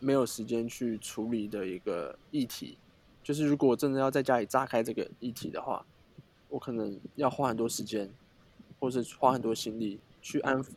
[0.00, 2.78] 没有时间去处理的一个议题。
[3.22, 5.84] 就是如果我真的要在家里炸开这个议题的话，
[6.48, 8.10] 我可能要花很多时间，
[8.80, 10.70] 或是花很多心力去安抚。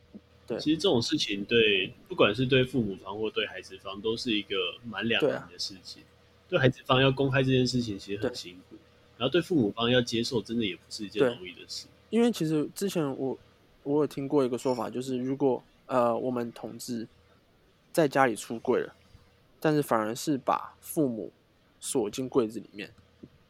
[0.45, 6.04] 对，其实这种事情对不管是对父母方或对孩子方，都是一个蛮两难的事情。
[6.49, 8.75] 对孩子方要公开这件事情其实很辛苦，
[9.17, 11.88] 然后对父母方要接受，真的也不是一件容易的事。
[12.10, 13.38] 因为其实之前我
[13.83, 17.05] 我有听过一个说法，就是如果呃我们同志
[17.91, 18.95] 在家里出柜了，
[19.60, 21.31] 但是反而是把父母
[21.79, 22.89] 锁进柜子里面，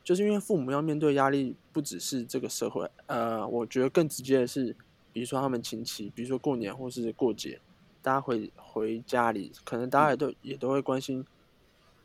[0.04, 4.76] 就是因为父母要面对压力，不只是这个社会，呃，我觉得更直接的是，
[5.14, 7.60] 比如说他们亲戚，比如说过年或是过节，
[8.02, 11.24] 大家回回家里，可能大家也都、嗯、也都会关心。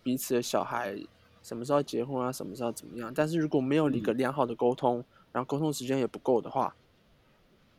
[0.02, 0.96] 彼此的小孩
[1.42, 2.30] 什么时候结婚啊？
[2.30, 3.12] 什么时候怎么样？
[3.14, 6.74] 但是如果没有一个良好的沟通，嗯、然后沟通时间也不够的话，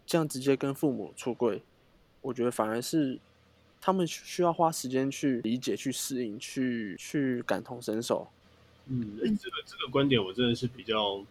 [0.06, 1.64] 这样直接跟父母出柜，
[2.22, 3.20] 我觉得反而是
[3.80, 8.28] 他们需要花时间去理解、去适应、去去感同身受。
[8.88, 11.24] 嗯，这个这个观点我真的是比较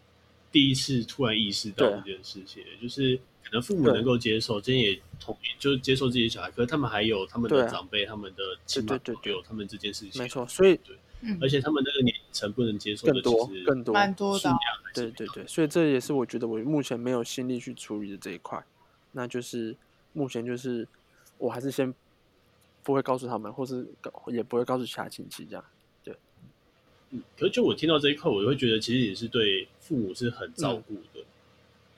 [0.52, 10.94] 第一次突然意识到这件事情，就是可能父母能够接受，真也同意，就是接受自己的小孩，可是他们还有他们的长辈、啊、他们的亲朋好友，他们这件事情，没错，所以对，
[11.40, 14.54] 而且他们那个年龄层不能接受的更多，更多，蛮多的，
[14.94, 18.62] 对对对，所以这也是我觉得我目前没有心力去处理的这一块，
[19.12, 19.74] 那就是
[20.12, 20.86] 目前就是
[21.38, 21.92] 我还是先
[22.82, 23.86] 不会告诉他们，或是
[24.26, 25.64] 也不会告诉其他亲戚这样。
[27.14, 31.25] 嗯，可是就我听到这一块，我会觉得其实也是对父母是很照顾的，嗯、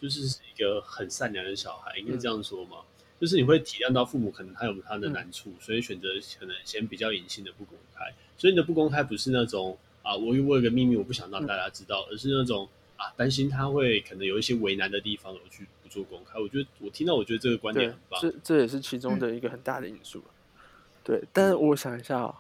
[0.01, 2.79] 就是是一个很善良的小孩，应该这样说嘛。
[2.81, 2.85] 嗯、
[3.21, 6.09] 就是你会体谅到父母可能他有他的难处，嗯、所以选择
[6.41, 8.13] 可能先比较隐性的不公开。
[8.37, 16.41] 所以你的不公开不是那种啊，我我有个秘密，我不想让大家知道，嗯、而是那种啊，担心他会可能有一些为难的地方，我去不做公开。
[16.41, 20.19] 我觉得我听到，我觉得这个观点很棒，这这也是其中的一个很大的因素。
[20.19, 20.61] 嗯、
[21.05, 22.35] 对，但是我想一下啊，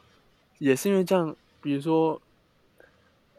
[0.58, 2.20] 也是因为这样，比如说。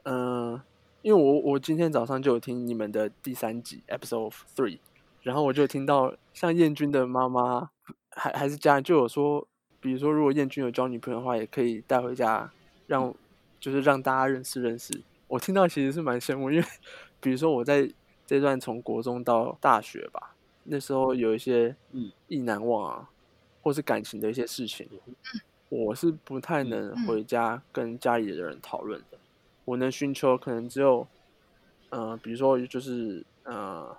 [0.05, 0.61] 嗯、呃，
[1.01, 4.79] 因为我我今天早上就有听你们的第三集 episode three，
[5.21, 7.69] 然后我就听到像燕君的妈妈
[8.09, 9.47] 还还是家人就有说，
[9.79, 12.51] 比如说如果燕君有交女朋友的话，也可以带回家，
[12.87, 13.13] 让
[13.59, 15.01] 就是让大家认识认识。
[15.27, 16.65] 我听到其实是蛮羡慕，因为
[17.19, 17.91] 比如说我在
[18.27, 23.09] 这段从国中到大学吧，那时候有一些嗯意难忘啊，
[23.63, 24.87] 或是感情的一些事情，
[25.69, 29.14] 我是不太能回家跟家里的人讨论的。
[29.65, 31.08] 我能寻求可能只有，
[31.89, 33.97] 呃，比如说就是呃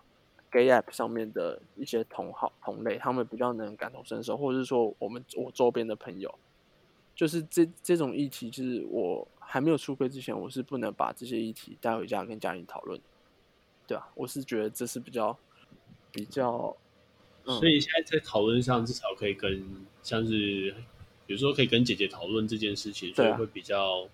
[0.48, 6.32] ，gay app 上面的一些同好同类，他们比较能感同身受，或者是说我们我周边的朋友，
[7.16, 13.00] 就是这这种议题，就是我还没有出柜之前，我是不能把这些议题带回家跟家人讨论，
[13.88, 15.36] 对啊，我是觉得这是比较
[16.12, 16.76] 比较，
[17.44, 19.64] 嗯、所以现在在讨论上至少可以跟
[20.04, 20.72] 像是，
[21.26, 24.08] 比如说可以跟姐姐讨论这件事情，所以会比较。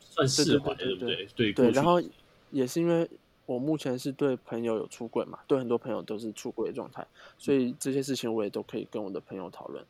[0.00, 1.26] 算是吧，对不对？
[1.36, 2.02] 对对，然后
[2.50, 3.08] 也是因为
[3.46, 7.06] 我目前是对朋友有出轨嘛，对很多朋友都是出轨的状态，
[7.38, 9.84] 所以这些事情我也都可以跟我的朋友讨论，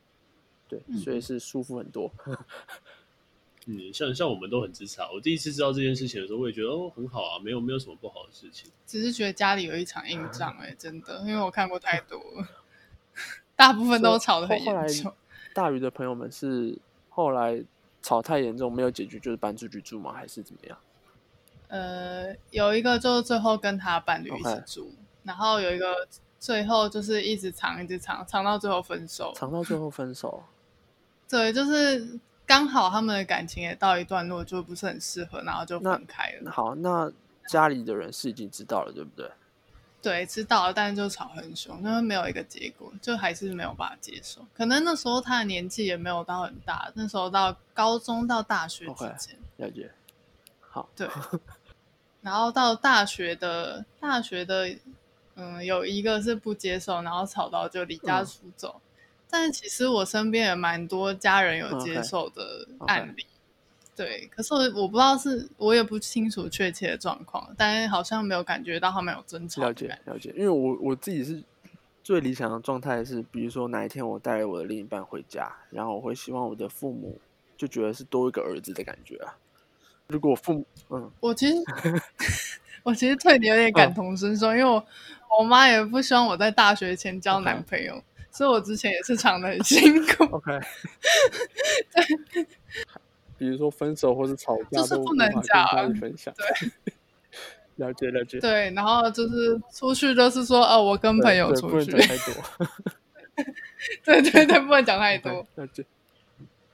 [0.68, 2.11] 对，所以是舒服很多。
[3.66, 5.09] 嗯，像像我们都很支持啊。
[5.12, 8.70] 我第一次知道这件事情的时候，我也觉得哦很好啊，没有没有什么不好的事情。
[8.87, 12.18] 只是觉得家里有一场硬 仗哎，真的，因为我看过太多，
[13.55, 15.12] 大部分都吵得很严重。
[15.53, 17.62] 大鱼的朋友们是后来。
[18.02, 20.12] 吵太严重没有解决，就是搬出去住吗？
[20.12, 20.78] 还是怎么样？
[21.68, 24.90] 呃，有一个就是最后跟他伴侣一起住.
[25.22, 26.08] 然后有一个
[26.38, 30.42] 最后就是一直藏一直藏，藏到最后分手，藏到最后分手。
[31.28, 36.50] 对，就是刚好他们的感情也到一段落，就不是很适合，然后就分开了。
[36.50, 37.12] 好，那
[37.46, 39.30] 家里的人是已经知道了，对不对？
[40.02, 44.44] 对，知道了，但是就吵很凶，因为没有一个结果，就还是没有办法接受。
[44.54, 49.36] 可能那时候他的年纪也没有到很大，那时候到高中到大学之间。
[49.58, 49.90] Okay, 了解。
[50.60, 51.08] 好，对。
[52.22, 54.76] 然后到大学的大学的，
[55.36, 58.80] 嗯，有一个是不接受，然后吵到就离家出走。
[58.84, 58.86] 嗯
[59.32, 63.24] 但是其实我身边也蛮多家人有接受的案例.
[63.96, 64.26] 对。
[64.35, 69.62] 可是我我不知道是，我也不清楚确切的状况，但是好像没有感觉到他们有争吵。
[69.62, 71.42] 了解了解，因为我我自己是
[72.03, 77.20] 最理想的状态是，比如说哪一天我带了我的另一半回家，然后我会希望我的父母
[77.57, 79.37] 就觉得是多一个儿子的感觉啊。
[80.09, 81.55] 如果我父母，嗯，我其实
[82.83, 84.85] 我其实对你有点感同身受，嗯、因为我
[85.38, 87.94] 我妈也不希望我在大学前交男朋友。
[87.94, 88.03] Okay.
[88.33, 90.22] 所以我之前也是藏的很辛苦。
[90.37, 90.53] OK，
[91.92, 92.05] 对，
[93.40, 95.66] 比如说分手或是吵架，就是不能讲。
[95.94, 96.33] 分享。
[96.37, 96.70] 对，
[97.76, 98.38] 了解了解。
[98.38, 101.90] 对，然后就是出去就是说，哦，我跟朋友出去。
[101.90, 102.68] 不能讲太多。
[104.05, 105.46] 对对对，不能讲太多。
[105.55, 105.83] 了解。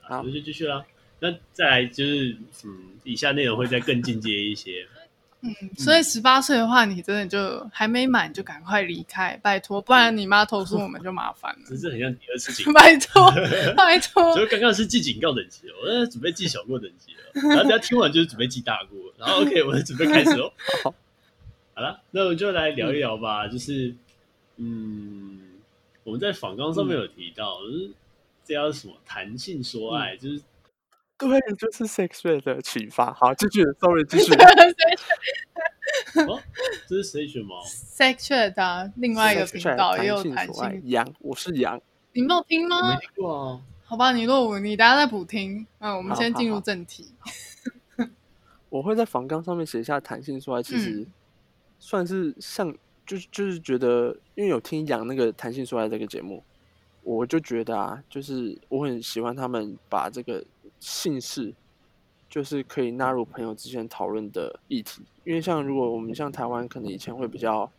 [0.00, 0.85] 好，那就继续了。
[1.20, 4.85] 那再来就是，嗯，以下内容会再更进阶一些。
[5.42, 11.59] 嗯，所以十八岁的话，你真的就还没满，就赶快离开，拜托，不然你妈投诉我们就麻烦了。
[11.68, 13.31] 真是很像第二次警告， 拜托，
[13.77, 14.35] 拜托。
[14.35, 20.51] 所以刚刚是记警告等级了，我在准备记小过等级了，然后大家听完就是准备记大过，然后 OK，我们准备开始哦。
[20.83, 20.94] 好，
[21.75, 23.46] 好了，那我们就来聊一聊吧。
[23.46, 23.94] 嗯、就是，
[24.57, 25.38] 嗯，
[26.03, 27.90] 我们在访纲上面有提到，嗯、就是
[28.44, 30.40] 这叫什么谈性说爱，嗯、就是。
[31.18, 33.12] 对，就是 Sex 的启发。
[33.12, 34.33] 好，继续，sorry，继续。
[36.29, 36.40] 哦，
[36.88, 40.83] 这是谁选吗？Sex 的另外一个频道也有弹性。
[40.85, 41.81] 羊，我是羊。
[42.12, 42.94] 你没有听吗？
[42.94, 43.61] 没听过啊。
[43.85, 45.66] 好吧，你落伍，你大家再补听。
[45.79, 47.14] 嗯，我们先进入正题。
[48.68, 51.07] 我会在房纲上面写下弹性说来，其实
[51.79, 52.74] 算是像，
[53.07, 56.42] 就就是觉得，因为有听杨那个弹性说来这个节目，
[57.05, 60.44] 我就觉得啊，就是我很喜欢他们把这个。
[60.78, 61.54] 性事
[62.28, 67.70] 就是可以纳入朋友之间讨论的议题，因为像如果我们像台湾，可能以前会比较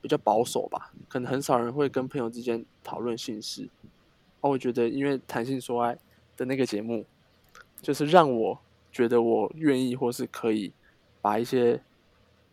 [0.00, 3.68] 比较保守吧，可能很少人会跟朋友之间讨论姓氏。
[4.40, 5.98] 哦，我觉得因为谈性说爱
[6.36, 7.04] 的那个节目，
[7.80, 8.60] 就是让我
[8.92, 10.72] 觉得我愿意或是可以
[11.20, 11.82] 把一些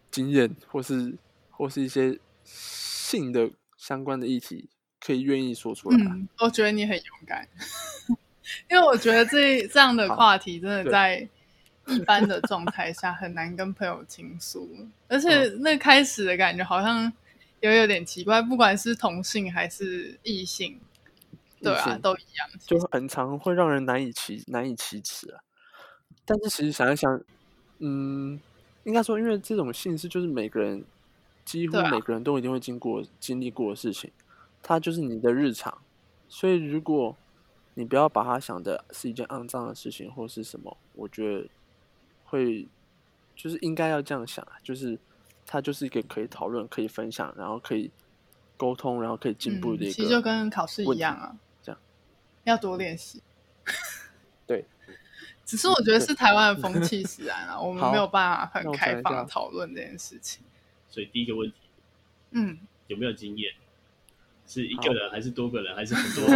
[0.10, 1.16] 经验或是
[1.52, 5.98] 或是一些性的相关的议题，可以愿意说出来。
[5.98, 7.48] 嗯，我觉得你很勇敢。
[8.74, 11.30] 因为我觉得这这样的话题真的在
[11.86, 14.68] 一般的状态下很难跟朋友倾诉，
[15.08, 17.14] 而且那开始的感觉好像
[17.62, 20.80] 也有点奇怪，不管是同性还是异性，
[21.62, 25.44] 对啊，都一样，就很常会让人难以启难以启齿啊。
[26.26, 27.22] 但是其实想一想，
[27.78, 28.40] 嗯，
[28.86, 30.84] 应该说，因为这种性事就是每个人
[31.46, 34.10] 几乎每个人都一定会经过经历过的事情，
[34.64, 35.78] 它就是你的日常，
[36.28, 37.16] 所以如果。
[37.76, 40.78] 你不要把它想的是一件肮脏的事情，或是什么？
[40.94, 41.50] 我觉得
[42.26, 42.68] 会
[43.36, 45.00] 就是应该要这样想啊，就是
[45.46, 47.90] 它就是一个可以讨论、可以分享，然后可以
[48.58, 49.94] 沟通，然后可以进步的一个、嗯。
[49.94, 51.82] 其实就跟考试一样啊，这样
[52.44, 53.22] 要多练习。
[54.46, 54.66] 对，
[55.44, 60.44] 只是我觉得是台湾的风 气使然啊，我们没有办法很开放的讨论这件事情。
[60.90, 61.58] 所以第一个问题，
[62.32, 63.52] 嗯，有没有经验？
[64.48, 66.28] 是一个人还是多个人还是很多？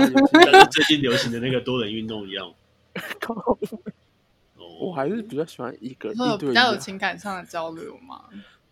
[0.51, 2.53] 像最近流行的那个多人运动一样。
[4.79, 8.25] 我还是比较喜欢一个，比较有情感上的交流嘛。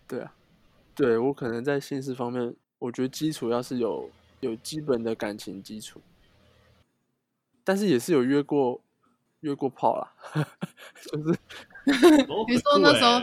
[0.08, 0.34] 对啊，
[0.94, 6.00] 对我可能在性事方面，我觉得基础要是有有基本的感情基础，
[7.64, 8.80] 但是也是有约过
[9.40, 10.14] 约过炮啦，
[11.02, 11.40] 就是
[11.86, 13.22] 你说那时候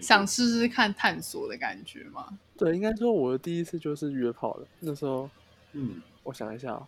[0.00, 2.38] 想试试看探索的感觉吗？
[2.56, 4.66] 对，应该说我的第一次就是约炮的。
[4.80, 5.28] 那时候，
[5.72, 6.86] 嗯，我想一下哦，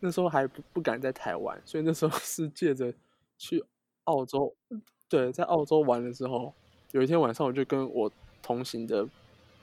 [0.00, 2.92] 那时候还不不敢在台湾，所以那时候 是借着
[3.38, 3.64] 去
[4.04, 4.54] 澳洲，
[5.08, 6.52] 对，在澳洲玩的时候，
[6.92, 8.10] 有一天晚上我就跟我
[8.42, 9.06] 同行的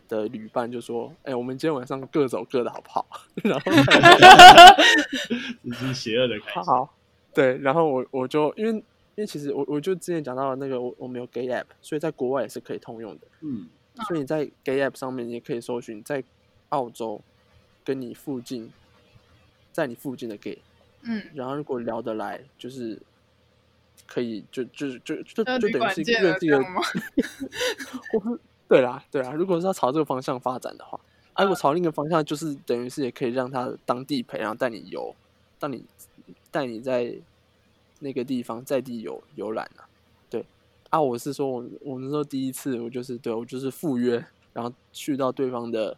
[0.08, 3.06] 的旅伴就说：“哎，我们今天晚上各走各的好不好？”
[3.44, 3.72] 然后，
[5.62, 6.70] 你是邪恶的开始。
[6.70, 6.94] 好，
[7.34, 8.84] 对，然后我我就因为
[9.18, 13.68] 因为其实我我就之前讲到那个我我们有 gay app，所以在国外也是可以通用的，嗯。
[14.08, 16.24] 所以你在 Gay App 上面，你也可以搜寻在
[16.70, 17.20] 澳洲
[17.84, 18.72] 跟你附近，
[19.74, 20.60] 在你附近的 Gay，
[21.02, 23.02] 嗯，然后如果聊得来，就是
[24.06, 26.64] 可以就就就就就等于是一个热地的，
[28.70, 31.00] 对啦对啦，如果是要朝这个方向发展的话，
[31.34, 35.16] 啊，如果朝另一个方向，就是等于是也可以让他当地陪，然后带你游，
[35.58, 35.84] 当你
[36.52, 37.16] 带你在
[38.00, 39.88] 那个地方在地游游览啊。
[40.30, 40.46] 对
[40.90, 45.98] 啊，我是说我我那时候第一次，我就是对我就是赴约，然后去到对方的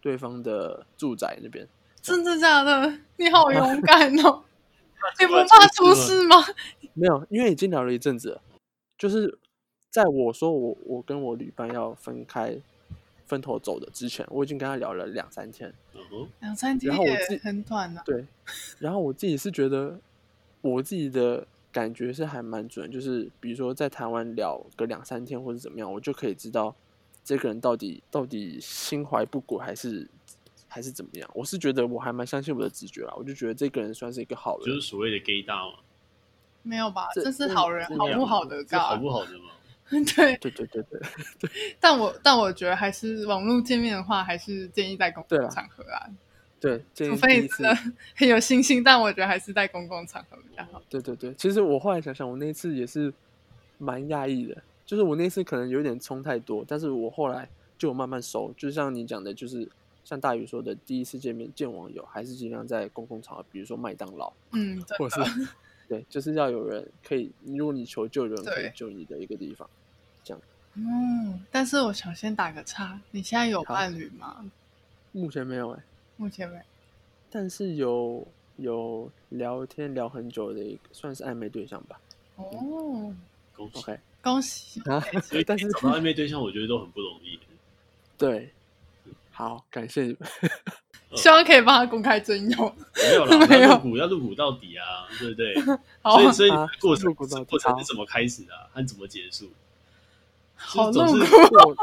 [0.00, 1.66] 对方的住宅那边。
[2.00, 2.98] 真的假的？
[3.16, 4.42] 你好勇敢哦！
[5.20, 6.36] 你不怕出事吗？
[6.92, 8.42] 没有，因为已经聊了一阵子了，
[8.98, 9.38] 就是
[9.90, 12.58] 在我说我我跟我旅伴要分开
[13.26, 15.72] 分头走的之前，我已经跟他聊了两三天。
[16.40, 18.02] 两三天，然后我自己很短的。
[18.04, 18.26] 对，
[18.78, 19.98] 然后我自己是觉得
[20.70, 26.74] 我自己的感觉是还蛮准，就是比如说在台湾聊个两三天或者怎么样，我就可以知道
[27.24, 30.08] 这个人到底到底心怀不轨还是。
[30.66, 31.30] 还是怎么样？
[31.32, 35.74] 我是觉得我还蛮相信我的直觉啦，我就觉得这个人算是一个好人，就是所谓的 gay 大吗？
[36.64, 37.06] 没有吧？
[37.14, 38.56] 这，这是好人，好不好的？
[38.72, 39.52] 好不好的吗？
[39.88, 41.00] 对对对对对
[41.38, 41.50] 对。
[41.78, 46.10] 但我但我觉得还是网络见面的话，还是建议在公共场合啊。
[46.64, 47.74] 对，除非你真的
[48.16, 50.82] 很有信心，但我觉得还是在公共场合比较好。
[50.88, 53.12] 对对对，其实我后来想想，我那次也是
[53.78, 57.48] 蛮讶异的，就是我那次可能有点冲太多，但是我后来
[57.78, 59.68] 就慢慢熟，就像你讲的，就是。
[60.06, 65.48] 像大宇说的，第一次见面见网友，还是尽量在公共场合，比如说麦当劳，嗯，或者是
[65.88, 69.66] 对，就是要有人可以，如果你求救，有人可以救你的一个地方，
[70.22, 70.42] 这样。
[70.74, 74.44] 嗯，但是我想先打个岔，你现在有伴侣吗？
[75.12, 75.82] 目前没有哎、欸，
[76.16, 76.60] 目前没，
[77.30, 82.00] 但是有有聊天聊很久的一个，算是暧昧对象吧。
[82.36, 83.14] 哦，
[83.54, 85.00] 恭喜，OK，恭喜啊！
[85.22, 87.38] 所以但是找到暧昧对象，我觉得都很不容易。
[88.16, 88.50] 对。
[89.30, 90.28] 好，感谢你们。
[91.16, 92.74] 希望可以帮他公开征友。
[92.94, 95.54] 没有啦， 要入股，要入股到底啊，对不对？
[96.02, 96.50] 所以，所以
[96.80, 97.26] 过程过
[97.58, 99.50] 程是怎么开始的，和怎么结束？
[100.56, 101.18] 好总是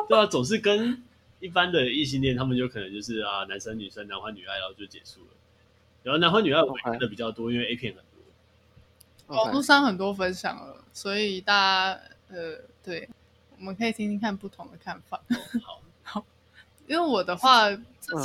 [0.07, 1.03] 对啊，总是跟
[1.41, 5.27] 一般的异性恋，他们就可能就是啊，男生女生，男欢女爱，然后就结束了。
[6.03, 8.01] 然后男欢女爱我看的比较多，因为 A 片很
[9.27, 11.99] 多，网络上很多分享了，所以大家
[12.29, 13.09] 呃，对，
[13.57, 15.21] 我们可以听听看不同的看法。
[16.03, 16.25] 好。
[16.87, 17.69] 因为我的话，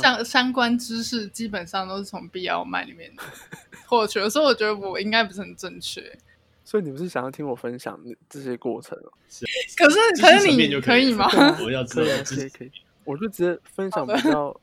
[0.01, 3.09] 相相关知识基本上都是从 BL 漫里面
[3.85, 6.01] 获取的， 所以我觉得我应该不是很正确。
[6.65, 9.11] 所以你不是想要听我分享这些过程吗？
[9.29, 9.45] 是，
[9.77, 11.29] 可是可是你可以吗？
[11.63, 12.71] 我要知道，可以可以，
[13.07, 14.59] 我就直接分享比较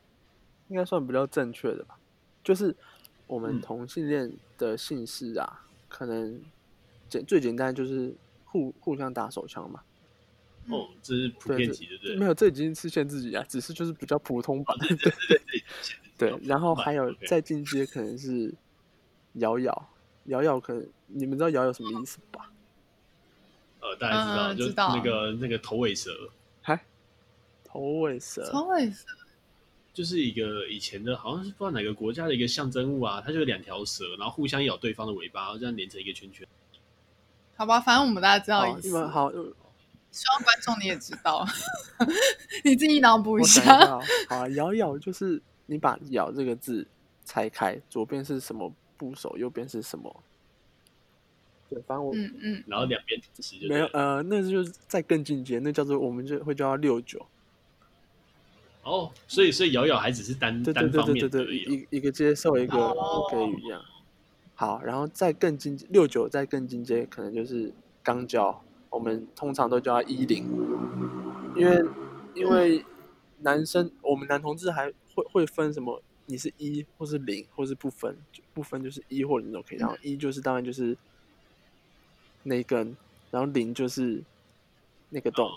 [0.68, 1.98] 应该算比较正确的吧。
[2.42, 2.76] 就是
[3.26, 6.38] 我们同性恋的姓氏啊，可能
[7.09, 9.80] 简最简单就是互互相打手枪嘛。
[10.68, 15.62] 哦，这是普遍级的，对，没有，这已经是限自己啊，只是就是比较普通版，对 对对
[16.18, 16.38] 对。
[16.46, 18.52] 然后还有再进阶，可能是
[19.35, 19.90] 瑶瑶，
[20.24, 22.50] 瑶瑶，可能你们知道瑶瑶什么意思吧？
[23.80, 26.30] 呃，大家知道，就那个那个头尾蛇，嗨，
[27.74, 29.04] 头尾蛇，头尾蛇
[29.92, 36.46] 就是一个以前的，好像是不知道哪个国家的一个象征物啊，它就是两条蛇，然后互相咬对方的尾巴，然后这样连成一个圈圈。
[37.56, 39.06] 好吧，反正我们大家知道意思。
[39.08, 39.32] 好。
[40.12, 41.44] 希望观众你也知道，
[42.62, 43.98] 你自己脑补一下。
[43.98, 46.87] 好啊，咬咬就是你把“咬”这个字
[47.24, 50.22] 拆开，左边是什么部首，右边是什么？
[51.68, 57.26] 对，反正我嗯嗯，然后两边就没有呃，那就是再更进阶，那叫做我们就会叫它六九。
[58.84, 62.94] 哦，所以所以瑶瑶还只是单单方面的一一个接受一个
[63.30, 63.82] 给予一样。
[64.54, 68.62] 好，然后再更进六九，再更进阶，可能就是钢交。
[68.90, 70.44] 我们通常都叫他一零，
[71.56, 71.84] 因为
[72.34, 72.84] 因为
[73.40, 76.00] 男生我们男同志还会会分什么？
[76.26, 78.16] 你是一或是零，或是不分，
[78.54, 79.78] 不分就是一或零都可以。
[79.78, 80.96] 然后一就是当然就是
[82.44, 82.96] 那一根，
[83.30, 84.22] 然后零就是
[85.10, 85.50] 那个洞，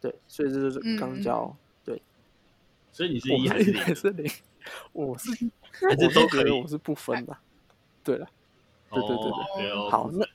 [0.00, 1.65] 对，所以这就是刚交，对。
[2.96, 3.94] 所以你是一还是零？
[3.94, 4.32] 是零，
[4.94, 5.30] 我是
[5.86, 7.36] 还是都可以，我是不分的。
[8.02, 8.26] 对了，
[8.88, 10.26] 对对对对，好那。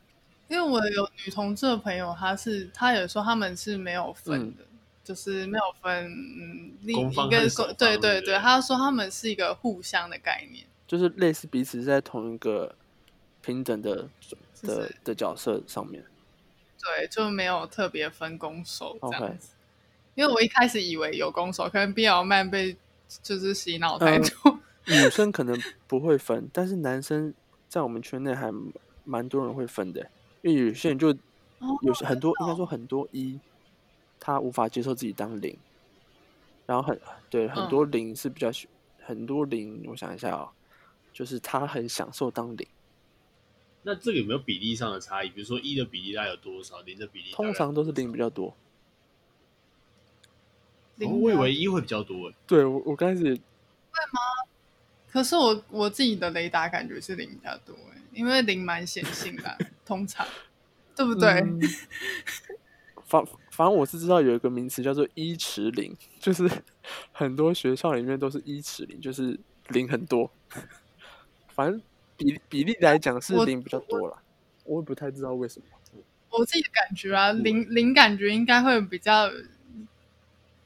[0.48, 12.76] 因为我有女同志的朋友，她是她有说他们是没有分的，嗯、就是没有分，嗯，另一个对对对，她说他们是一个互相的概念，就是类似彼此在同一个
[13.42, 14.08] 平等的
[14.62, 16.06] 的的角色上面，
[16.80, 19.51] 对，就没有特别分攻守这样子。
[20.16, 22.76] 因为我一开始以为有攻守，可能 BL 漫被
[23.24, 25.58] 就是洗脑太多，呃，女生可能
[25.88, 27.34] 不会分，但是男生
[27.70, 28.54] 在我们圈内还
[29.06, 30.10] 蛮多人会分的。
[30.42, 31.10] 因为有些人就
[31.82, 33.40] 有些很多，应该说很多一，
[34.20, 35.58] 他无法接受自己当零，
[36.66, 37.00] 然后很
[37.30, 38.52] 对很多零是比较
[39.04, 40.50] 很多零，我想一下哦，
[41.14, 42.68] 就是他很享受当零。
[43.84, 45.30] 那这个有没有比例上的差异？
[45.30, 46.82] 比如说一的比例大概有多少？
[46.82, 48.56] 零的比例通常都是零比较多。
[51.00, 52.32] 我以为一会比较多。
[52.46, 54.20] 对我我刚开始会吗？
[55.12, 60.26] 可是我我自己的雷达感觉是零比较多哎，因为零蛮显性的，通常，
[60.96, 61.30] 对不对？
[61.42, 61.60] 嗯、
[63.06, 66.50] 反反正我是知道有一个名词叫做一尺零，就是
[67.12, 69.38] 很多学校里面都是一尺零，就是
[69.68, 70.32] 零很多。
[71.50, 71.82] 反正
[72.16, 74.18] 比比例来讲是零比较多了，
[74.64, 75.66] 我也不太知道为什么。
[76.30, 79.30] 我自己的感觉啊，零零感觉应该会比较。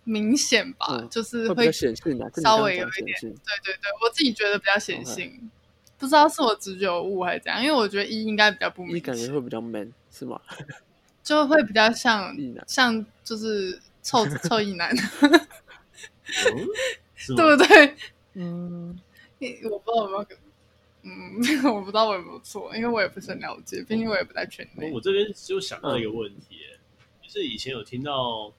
[0.05, 3.29] 明显吧，嗯、就是会稍微有一点，对
[3.63, 5.49] 对对，我自己觉得比较显性.
[5.97, 10.39] 不知道是我直觉有误还是怎样，因为我觉得一应该比较不明显，感觉会比较 man 是吗？
[11.23, 12.35] 就会比较像
[12.67, 14.93] 像就是臭臭一男，
[17.35, 17.95] 对不对？
[18.35, 18.99] 嗯，
[19.71, 20.25] 我不知道有没有，
[21.01, 21.41] 嗯，
[21.73, 24.91] 我不知道我有没有错，因为我也不是很了解，毕竟我也不在圈内。
[24.91, 26.77] 我这边就想到一个问题，嗯、
[27.23, 28.53] 就是以前有听到。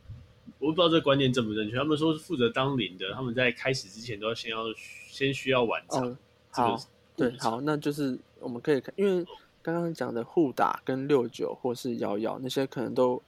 [0.59, 1.77] 我不知道这个观念正不正确。
[1.77, 4.65] 他们说是负责当零的，他们在开始之前都要先要
[5.09, 6.09] 先需要晚场。
[6.09, 6.17] 哦、
[6.51, 6.81] 好，
[7.15, 9.25] 对，好，那就是我们可以看，因为
[9.63, 13.21] 刚刚讲的互打跟六九或是幺幺那些可能都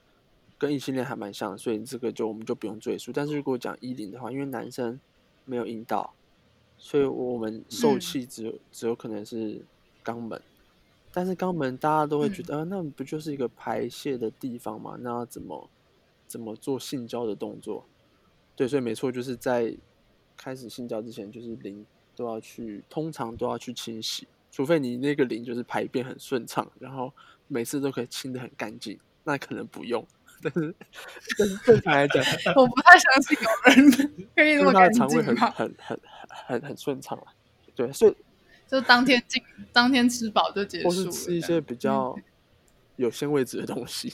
[0.57, 3.11] 跟异性恋还蛮像，所以这个就我们就不用赘述。
[3.13, 4.99] 但是如果讲一零的话，因为男生
[5.45, 6.11] 没有阴道，
[6.79, 9.61] 所以我们受气只有、嗯、只有可能是
[10.03, 10.41] 肛门。
[11.11, 14.97] 但是肛门大家都会觉得，嗯、啊，那不就是一个排泄的地方吗？
[14.99, 15.69] 那要怎么？
[16.29, 17.85] 怎么做性交的动作？
[18.55, 19.75] 对，所以没错，就是在
[20.37, 21.83] 开始性交之前，就是零
[22.15, 27.11] 都要去，通常都要去清洗，除非你那个零就是排便很顺畅，然后
[27.47, 30.05] 每次都可以清的很干净，那可能不用。
[30.41, 30.75] 但是，
[31.37, 32.23] 但是正常来讲，
[32.55, 33.91] 我不太相信有人
[34.35, 34.99] 可以那么干净。
[34.99, 35.99] 肠胃很很很
[36.45, 37.33] 很很顺畅啊。
[37.73, 38.15] 对，所以
[38.67, 39.41] 就当天进，
[39.73, 42.15] 当天吃饱就结束，或是吃一些比较
[42.97, 44.13] 有鲜味质的东西。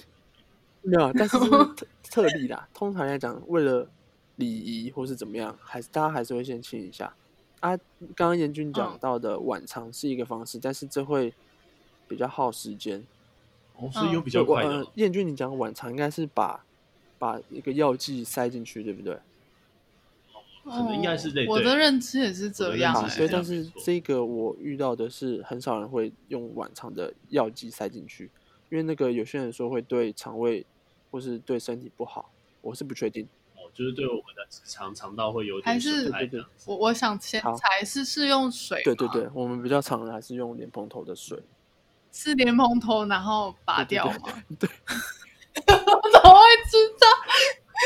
[0.85, 2.67] 没有， 但是，是特特例啦。
[2.73, 3.89] 通常来讲，为了
[4.35, 7.13] 礼仪或是怎么样，还是大家还是会先亲一下。
[7.59, 7.75] 啊，
[8.15, 11.33] 刚刚严君讲到的晚场是一个方式，嗯、但是这会
[12.07, 13.03] 比较耗时间。
[13.77, 14.85] 哦，所以有比较快的。
[14.93, 16.63] 严、呃、君，你讲晚场应该是把
[17.17, 19.17] 把一个药剂塞进去，对不对？
[20.63, 21.47] 可能应该是类。
[21.47, 22.93] 我的认知也是这样。
[22.93, 28.29] 好，所以但是这个我遇到的是很少人会用晚肠的药剂塞进去，
[28.69, 30.63] 因为那个有些人说会对肠胃。
[31.15, 33.25] 或是对身体不好，我是不确定。
[33.55, 38.81] 哦，就是对我们的直肠肠道会有点还是对对对，我我想先才是是用水。
[38.83, 41.41] 对对对，我们比较常的还是用莲蓬头的水。
[42.11, 44.43] 是莲蓬头，然后拔掉吗？
[44.59, 44.69] 对，
[45.55, 45.61] 我
[46.11, 47.07] 怎么会知道？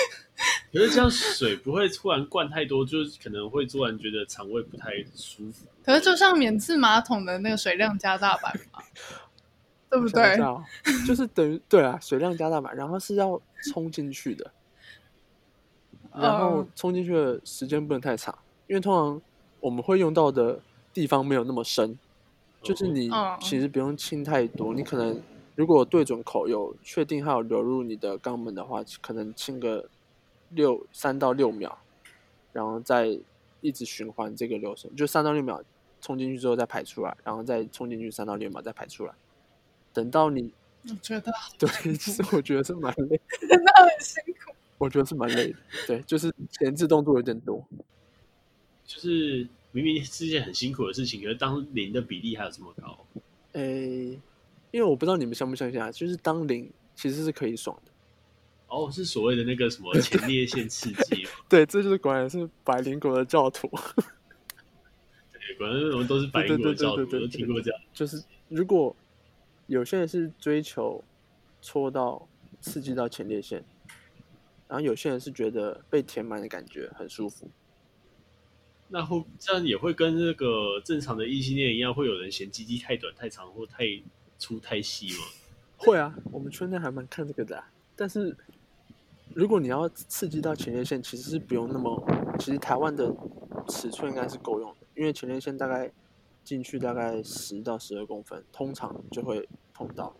[0.73, 5.67] 可是这样水不会突然灌太多，就是可能会突然觉得肠胃不太舒服。
[5.83, 8.81] 可是就像免治马桶的那个水量加大版嘛。
[9.89, 10.37] 对不对？
[11.07, 14.51] 就是等于对啊，水量加大嘛，然后是要冲进去的，
[16.13, 18.37] 然后冲进去的时间不能太长，
[18.67, 19.21] 因为通常
[19.59, 20.59] 我们会用到的
[20.93, 21.97] 地方没有那么深，
[22.61, 23.09] 就是你
[23.41, 25.19] 其实不用清太多，你可能
[25.55, 29.89] 如果对准口有确定它有流入你的肛门的话，可能清个
[30.49, 31.77] 六三到六秒，
[32.53, 33.19] 然后再
[33.61, 35.61] 一直循环这个流程，就三到六秒
[35.99, 39.13] 冲进去之后再排出来，然后再冲进去三到六秒再排出来。
[39.93, 44.53] 等到你，我觉得 对，其实我觉得是蛮累，真的很辛苦。
[44.77, 47.61] 我觉得是蛮累的，对，就是前置动作有点多，
[48.85, 53.05] 就是明明是一件很辛苦的事情，可是当零的比例还有这么高。
[53.51, 54.17] 诶，
[54.71, 57.91] 因为我不知道你们相不相信啊，就是当零其实是可以爽的。
[58.69, 61.27] 哦，是所谓的那个什么前列腺刺激。
[61.49, 63.67] 对，这就是果然是百灵果的教徒。
[65.33, 67.81] 对，果然我们都是百灵果的教徒，都听过这样。
[67.93, 68.95] 就是如果。
[69.69, 71.03] 有些人是追求
[71.61, 72.27] 戳到
[72.59, 73.63] 刺激到前列腺，
[74.67, 77.47] 然后有些人是觉得被填满的感觉很舒服。
[78.87, 83.85] 那会这样也会跟那个正常的异性恋一样，会有人嫌鸡鸡太短、太长或太
[84.39, 85.19] 粗、太细吗？
[85.77, 87.71] 会啊，我们圈内还蛮看这个的啊。
[87.95, 88.35] 但是
[89.35, 92.03] 如果你要刺激到前列腺，其实是不用那么，
[92.39, 93.15] 其实台湾的
[93.67, 95.91] 尺寸应该是够用的，因为前列腺大概。
[96.49, 100.15] 进去大概十到十二公分，通常就会碰到，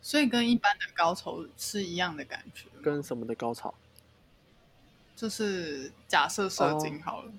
[0.00, 2.68] 所以跟一般的高潮是一样的感觉。
[2.80, 3.74] 跟什么的高潮？
[5.16, 7.28] 就是假设射精好了。
[7.28, 7.32] 哦，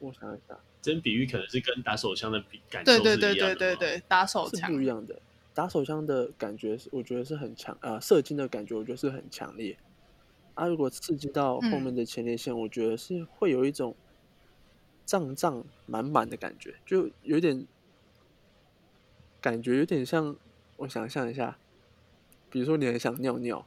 [0.00, 3.16] 我想一下，这比喻可能是跟打手枪的比感受是一样的。
[3.16, 5.16] 对对对对对对，打手枪是不一样的。
[5.54, 9.78] 打手枪的感觉是，我觉得是很强啊，呃，射精的感觉我觉得是很强烈。
[10.54, 13.94] 啊，如果刺激到后面的前列腺，嗯，我觉得是会有一种。
[15.12, 17.66] 胀胀满满的感觉，就有点
[19.42, 20.34] 感觉，有点像
[20.78, 21.58] 我想象一下，
[22.48, 23.66] 比如说你很想尿尿，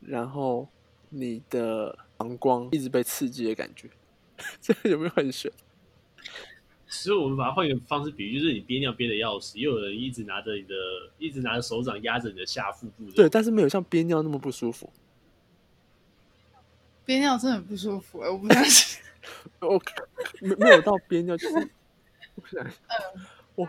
[0.00, 0.66] 然后
[1.10, 3.90] 你的膀胱一直被刺激的感觉，
[4.58, 5.52] 这有没有很玄？
[6.86, 10.74] 所以我们把它换一个方式比喻，就是你憋尿憋的要死，又有人一直拿着你的，
[11.18, 13.10] 一直拿着手掌压着你的下腹部。
[13.10, 14.90] 对，但是没有像憋尿那么不舒服。
[17.04, 19.02] 憋尿真的很不舒服我不相信。
[19.60, 19.82] 我
[20.40, 21.54] 没没有到边尿，就是
[22.34, 22.72] 我想，嗯，
[23.56, 23.66] 我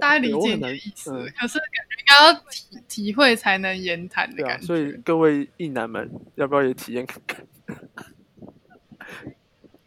[0.00, 4.64] 大家理解你的意思，嗯、可是感觉应该要体体会才能言谈的感觉。
[4.64, 7.46] 啊、所以各位异男们，要不要也体验看看？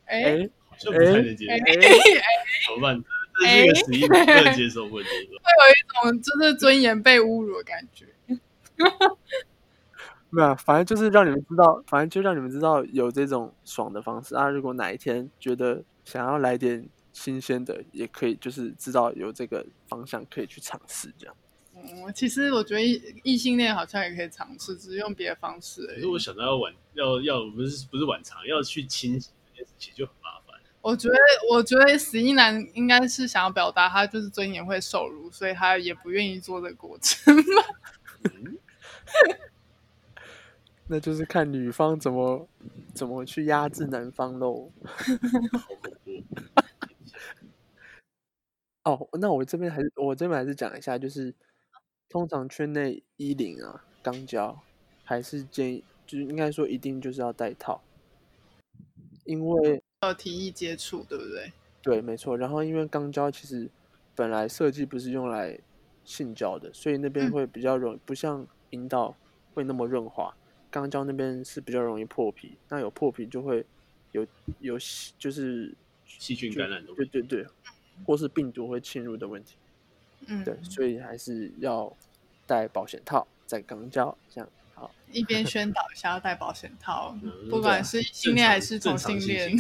[0.06, 0.24] 哎、欸。
[0.42, 3.04] 欸就不太能接受，怎么办？
[3.36, 8.06] 这是一个实力不能接受问题， 会有一种就是尊严被侮辱的感觉。
[10.32, 14.48] 没有，反正就是让你们知道，反正就让你们知道有这种爽的方式啊！
[14.48, 21.36] 如果哪一天觉得想要来点新鲜的，也可以，就是知道有这个方向可以去尝试这样。
[21.76, 22.82] 嗯，其实我觉得
[23.24, 25.88] 异性恋好像也可以尝试，只是用别的方式。
[25.88, 30.60] 可是我想到要晚，要要不是不是晚长，要去清洗这件事情就很麻烦。
[30.82, 31.16] 我觉得，
[31.52, 37.34] 我觉得死一男应该是想要表达他就是尊严会受辱，所以他也不愿意做这个过程。
[40.92, 42.50] 那就是看女方怎么
[42.96, 44.72] 怎么去压制男方喽。
[48.84, 51.32] 哦，那我这边还是我这边还是讲一下，就是
[52.10, 54.60] 通常圈内衣领啊、肛交
[55.04, 57.82] 还是建议，就是应该说一定就是要戴套，
[59.26, 59.84] 因为。
[60.02, 61.52] 要体液接触，对不对？
[61.84, 62.36] 对，没错。
[62.36, 63.70] 然后因为肛交其实
[64.16, 65.60] 本来设计不是用来
[66.04, 69.16] 性交的，所以那边会比较容易，嗯、不像阴道
[69.54, 70.34] 会那么润滑。
[70.72, 73.66] 肛交那边是比较容易破皮，那有破皮就会
[74.12, 74.26] 有
[74.60, 74.78] 有
[75.18, 75.74] 就是
[76.06, 77.52] 细菌感染的问题，对对对，
[78.06, 79.56] 或是病毒会侵入的问题。
[80.28, 81.96] 嗯，对，所以还是要
[82.46, 84.50] 戴保险套在肛交这样。
[84.76, 89.58] 好，一边宣导一下要戴保险套，嗯、不管是异性恋还是同性恋。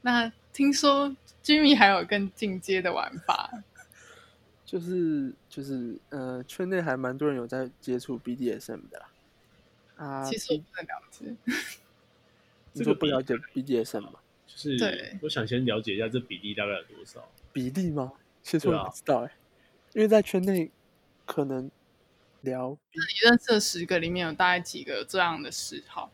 [0.00, 3.50] 那听说 Jimmy 还有更进阶的玩法，
[4.64, 9.08] 就是就是呃，圈内还蛮多人有在接触 BDSM 的啦。
[9.98, 11.36] 啊，其实我不太了解。
[12.72, 14.20] 你说不了解 BDSM 吗？
[14.46, 17.28] 就是，对，我想先了解一下这比例大概有多少？
[17.52, 18.12] 比例吗？
[18.42, 19.32] 其实我不知道哎、欸，
[19.92, 20.70] 因为在圈内
[21.26, 21.70] 可能
[22.40, 26.10] 聊，你认识的十个里面有大概几个有这样的嗜好？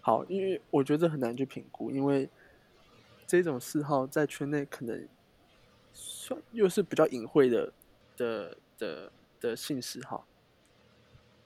[0.00, 2.28] 好，因为我觉得很难去评估，因为。
[3.30, 5.06] 这种嗜好在圈内可能
[5.92, 7.70] 算又是比较隐晦的
[8.16, 10.26] 的的的性嗜好，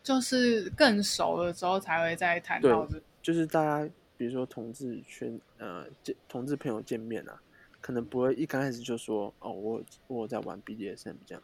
[0.02, 3.00] 就是更熟了之后才会再谈到的。
[3.22, 7.40] 就是大家比如说同志圈呃见同志朋友见面啊，
[7.80, 11.42] 可能不会一刚开始就说哦我我在玩 BDSM 这样，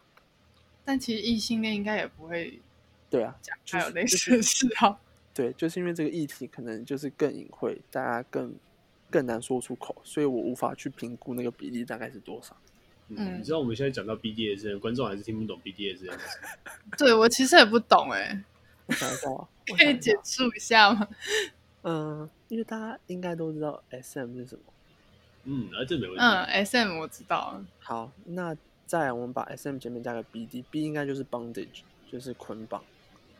[0.85, 2.61] 但其实异性恋应该也不会
[3.09, 5.01] 对啊讲还有类似的嗜好，
[5.33, 8.55] 对，就是因为这个议题可能就是更隐晦，大家更。
[9.11, 12.55] 更难说出口，所以我无法去评估那个比例大概是多少。
[13.09, 16.19] 嗯，你知道我们现在讲到 BDSM，观众还是听不懂 BDSM。
[16.99, 18.45] 对，我其实也不懂哎。
[18.87, 21.09] 我想一下啊， 可以简述一下吗？
[21.83, 24.63] 嗯，因为大家应该都知道 SM 是什么。
[25.45, 26.21] 嗯，啊，这没问题。
[26.23, 27.63] 嗯，SM 我知道。
[27.79, 28.57] 好，那
[28.87, 32.83] 再来我们把 SM 前面加个 BD，B 应该就是 bondage，就是捆绑。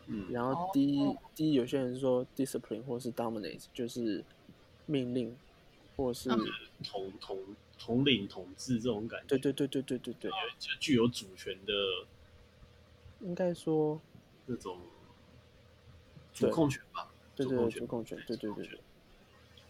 [0.07, 4.23] 嗯，然后 D、哦、D 有些人说 discipline 或是 dominate，就是
[4.87, 5.35] 命令。
[5.97, 6.29] 或是
[6.81, 7.37] 统统
[7.79, 11.73] 统领统治这种感觉，对对对对对对对，就具有主权的，
[13.21, 13.99] 应该说
[14.45, 14.77] 那种
[16.33, 18.79] 主控权吧，对对对，主控权，对对对对。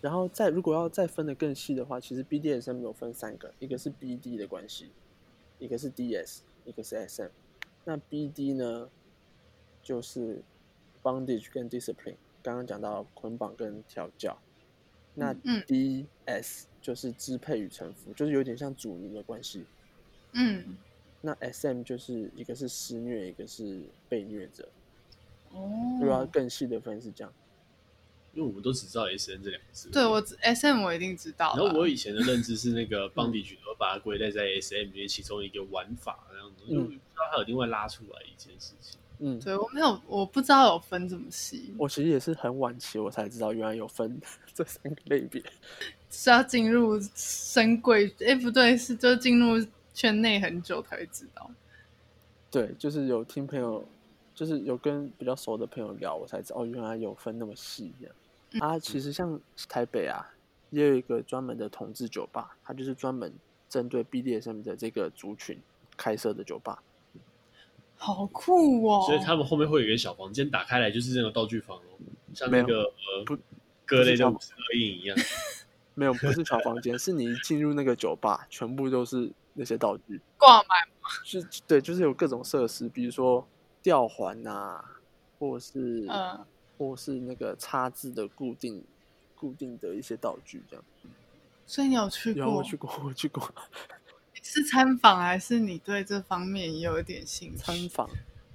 [0.01, 4.91] 然后再如果要再分得更细的话，其实 BDSM 有分三个，一个是 BD 的关系，
[5.59, 7.27] 一个是 DS，一个是 SM。
[7.83, 8.89] 那 BD 呢，
[9.83, 10.41] 就是
[11.03, 14.39] bondage 跟 discipline，刚刚讲到捆绑跟调教。
[15.15, 19.65] 那 D S 就是支配与臣服，就是有点像主奴的关系。
[20.33, 20.77] 嗯，
[21.21, 24.67] 那 S M 就是一个是施虐，一个是被虐者。
[25.51, 25.69] 哦，
[25.99, 27.33] 如果要更细的分是这样，
[28.33, 29.89] 因为我们都只知道 S M 这两个字。
[29.89, 31.55] 对，我 S M 我一定知道。
[31.57, 38.99] 然后我以前的认知是那个 bondage，我把它归类在 S M 里面其中一个玩法那样子，就不知道它有另外拉出来一件事情。
[39.21, 41.73] 嗯，对，我没有，我不知道有分这么细。
[41.77, 44.21] 我其实也是很晚期我才知道，原来有分
[44.53, 45.43] 这三个类别。
[46.09, 48.13] 是要进入深柜？
[48.25, 51.49] 哎，不对，是就进入圈内很久才会知道。
[52.51, 53.87] 对，就是有听朋友，
[54.33, 58.15] 就是有跟比较熟的朋友聊，我才知道哦，原来有分那么细这样。
[58.51, 60.33] 嗯、啊，其实像台北啊，
[60.71, 63.31] 也有一个专门的同志酒吧，它就是专门
[63.69, 65.59] 针对 BDSM 的这个族群
[65.95, 66.81] 开设的酒吧。
[67.95, 69.03] 好酷哦！
[69.05, 71.99] 所以他们后面会有一个小房间，打开来就是那个道具房哦，
[72.33, 73.37] 像那个呃，
[73.85, 75.17] 各类的五十二印一样。
[75.99, 80.67] 没有，不是小房间，是你一进入那个酒吧，全部都是那些道具挂满
[81.01, 81.09] 吗？
[81.25, 83.45] 是，对，就是有各种设施，比如说
[83.83, 84.81] 吊环啊，
[85.37, 86.45] 或是嗯，
[86.77, 88.81] 或是那个叉子的固定
[89.35, 90.85] 固定的一些道具这样。
[91.67, 92.43] 所以你有去过？
[92.43, 93.53] 有，我去过，我去过。
[94.41, 97.57] 是参访还是你对这方面也有一点兴趣？
[97.57, 98.09] 参访，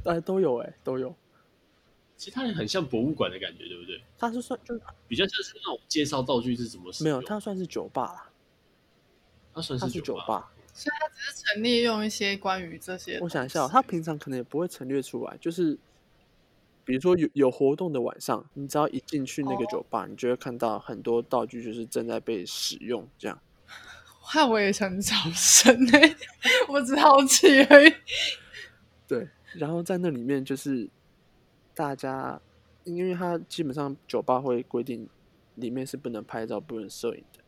[0.05, 1.15] 哎，都有哎，都有。
[2.17, 4.01] 其实它也很像博物馆的感觉，对不对？
[4.19, 7.13] 它是算就比较像是那种介绍道具是怎么使用。
[7.13, 8.31] 没有，它算是酒吧啦。
[9.55, 13.21] 它算是酒吧，所以它只是陈列用一些关于这些。
[13.21, 15.79] 我想一下，它平常可能也不会陈列出来，就是
[16.85, 23.41] 比如说有有活动的晚上，你只要一进去那个酒吧，哦，你就会看到很多道具就是正在被使用，这样。
[24.35, 25.93] 那我也想找神呢，
[26.69, 27.95] 我只好奇而已。
[29.07, 30.89] 对，然后在那里面就是
[31.75, 32.41] 大家，
[32.85, 35.09] 因为他基本上酒吧会规定
[35.57, 37.41] 里面是不能拍照、不能摄影的，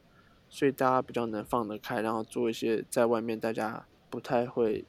[0.49, 4.85] 所以大家比较能放得开，然后做一些在外面大家不太会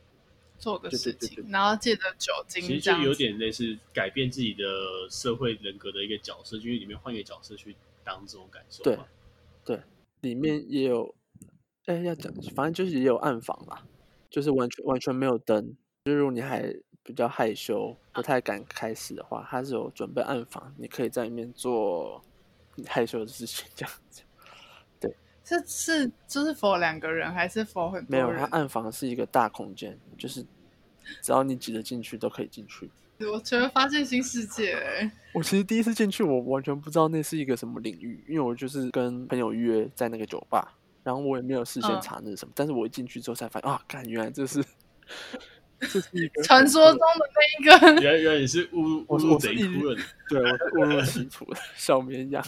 [0.57, 4.63] 做的事情，然后借着酒精，其实就有点类似改变自己的
[5.09, 8.83] 社会人格的一个角色，就是里面换一个角色去当这种感受。
[8.83, 8.97] 对，
[9.63, 9.81] 对，
[10.21, 11.13] 里面也有。
[11.85, 13.81] 哎，要讲，反正就是也有暗房啦，
[14.29, 15.73] 就是完全完全没有灯。
[16.03, 16.75] 就是如果你还
[17.07, 22.21] 比较害羞，不太敢开始的话，他是有准备暗房，你可以在里面做
[22.75, 24.23] 你害羞的事情，这样子。
[24.99, 28.27] 对，这是就是 for 两个人还是 for 很多人？
[28.27, 30.45] 没有，他暗房是一个大空间，就是
[31.21, 32.91] 只要你挤得进去都可以进去。
[33.19, 35.09] 我觉得发现新世界欸。
[35.33, 40.77] 我其实第一次进去，我完全不知道那是一个什么领域，因为我就是跟朋友约在那个酒吧。
[41.03, 44.61] 然后我也没有事先查那是什么，嗯、但是我一进去之后才发现啊，看原来这是
[45.79, 48.01] 这是一个传说中的那一个。
[48.01, 49.95] 原来原来你是误误入贼窟了，
[50.29, 52.43] 对，我是 误入歧途的小绵羊。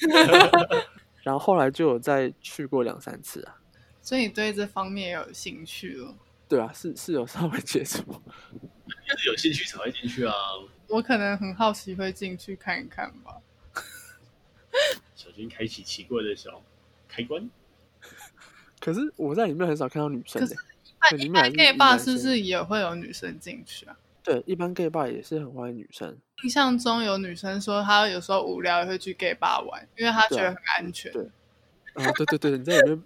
[1.22, 3.60] 然后后来就有再去过两三次啊，
[4.00, 6.14] 所以你对这方面也有兴趣了？
[6.48, 10.34] 对啊，是是有稍微接触，就是有兴趣才会进去啊。
[10.88, 13.36] 我可能很好奇，会进去看一看吧。
[15.14, 16.62] 小心开启奇怪的小
[17.06, 17.48] 开关。
[18.80, 20.40] 可是我在里面很少看到女生。
[20.40, 20.54] 可是
[21.18, 23.96] 一般 gay bar 是不是也会有女生进去啊？
[24.22, 26.16] 对，一般 gay bar 也是很欢迎女生。
[26.44, 31.10] 印象中有女生说，她有时候无聊也会去 gay bar 玩，因为她觉得很安全。
[31.12, 31.22] 对，
[31.94, 33.02] 啊，对对对，你在里面，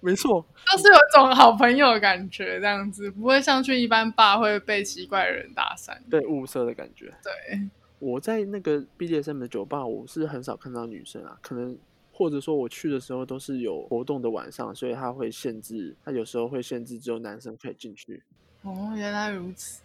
[0.00, 7.12] 没错， 就是有一种好朋友的感觉，这样子不会像去一般 bar 会被奇怪的人搭讪，对物色的感觉。
[7.22, 7.60] 对，
[7.98, 11.78] 我在那个 BDSM 的酒吧，我是很少看到女生啊，可能。
[12.18, 18.20] 或者说我去的时候都是有活动的晚上，所以他会限制，他有时候会限制只有男生可以进去。
[18.62, 19.82] 哦，原来如此，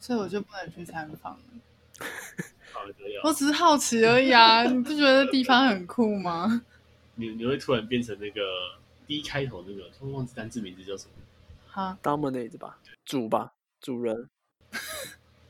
[0.00, 1.40] 所以我就不能去参访了。
[3.22, 6.62] 我只是好奇而已啊， 你不觉得地方很酷吗？
[7.16, 8.40] 你你会突然变成那个
[9.06, 11.12] D 开头那个，突然忘记单字名字叫什么？
[11.68, 13.52] 哈，Dominate 吧，主吧，
[13.82, 14.30] 主人。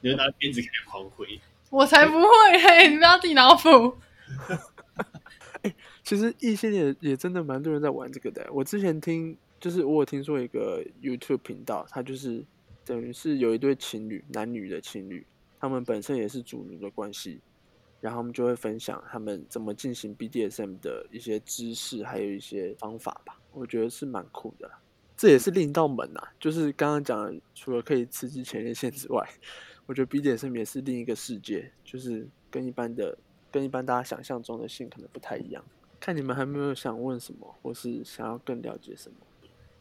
[0.00, 1.40] 你会拿鞭子开始狂挥？
[1.70, 2.28] 我才不会
[2.60, 2.88] 嘿！
[2.88, 3.96] 你不要自己脑补。
[5.62, 8.48] 哎， 其实异性也也真的蛮多人在玩这个的。
[8.52, 12.44] 我之前听，就是我有听说一个 YouTube 频道，他就是
[12.84, 15.26] 等于是有一对情侣，男女的情侣，
[15.58, 17.40] 他们本身也是主奴的关系，
[18.00, 23.40] 然后他们就会分享他们怎么进行 BDSM 的一些知识，还有一些方法吧。
[23.52, 24.70] 我觉得是蛮酷的。
[25.16, 29.28] 这也是另一道门啊，就是刚刚讲的，除了可以刺激前列腺之外，
[29.86, 33.18] 我觉得 BDSM 也是另一个世界，就是跟一般的。
[33.50, 35.64] 跟一般大家想象中的性可能不太一样，
[35.98, 39.16] 看你们还没有想问什么，或是想要更了解什么？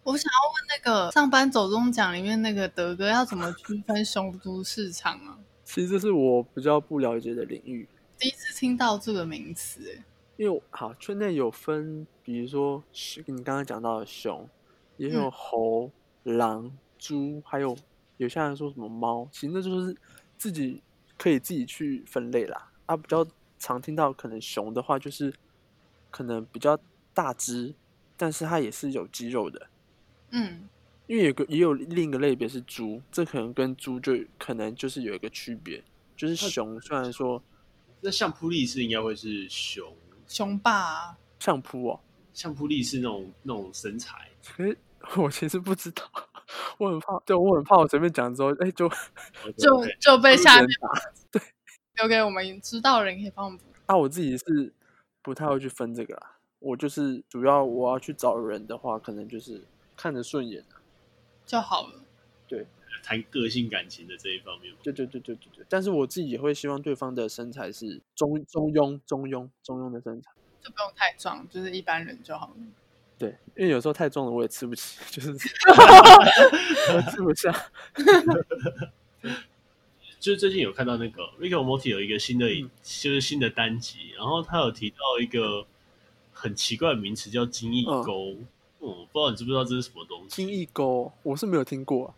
[0.03, 5.38] 我想要问那个上班走钟奖里面那个德哥要怎么区分雄猪市场啊？
[5.65, 7.86] 其实这是我比较不了解的领域，
[8.18, 10.01] 第一次听到这个名词诶。
[10.38, 12.82] 因为好圈内有分，比如说
[13.26, 14.47] 你刚刚讲到的熊，
[14.95, 15.91] 也有猴、
[16.24, 17.76] 嗯、狼、猪，还有
[18.15, 19.93] 有些人说什么猫，其实那就是
[20.38, 20.82] 自己
[21.18, 23.28] 可以自己去分类啦，啊比较。
[23.60, 25.34] 常听到可能熊的话，就是
[26.12, 26.78] 可能比较
[27.14, 27.74] 大只，
[28.16, 29.68] 但是它也是有肌肉的。
[30.32, 30.68] 嗯，
[31.08, 35.84] 因为有个也有另一个类别是猪，这可能跟猪就可能就是有一个区别，
[36.16, 37.41] 就是熊虽然说，
[38.01, 39.95] 那相扑力士应该会是熊，
[40.28, 41.99] 熊霸啊，相扑哦，
[42.34, 44.78] 相扑力士那种那种身材，可是
[45.16, 46.03] 我其实不知道，
[46.78, 50.70] 我很怕，对，我很怕我随便讲之后，哎，就 okay, 就 okay, 就被下面。
[51.97, 53.65] 留给我们知道的人可以帮我们补。
[53.87, 54.73] 啊，我自己是
[55.21, 56.37] 不太会去分这个啦。
[56.59, 59.61] 我就是主要我要去找人的话，可能就是
[59.95, 60.63] 看着顺眼
[61.45, 62.01] 就好了。
[62.47, 62.65] 对，
[63.03, 64.73] 谈个性感情的这一方面。
[64.81, 65.65] 对对对对对对。
[65.69, 70.31] 但是我自己也会希望对方的身材是中中庸中庸中庸的身材。
[70.61, 72.55] 就不用太壮，就是一般人就好了。
[73.17, 75.31] 对，因为有时候太壮了我也吃不起，就是
[76.93, 77.51] 我吃不下。
[80.20, 85.65] 就是最近有看到那个 Rick and Morty 有一个新的，嗯、就是新的单集，然后他有提到一个
[86.32, 88.32] 很奇怪的名词叫精益沟。
[88.32, 88.47] 嗯，
[88.82, 90.30] 嗯，不知道你知不知道这是什么东西？
[90.30, 92.13] 精益沟我是没有听过，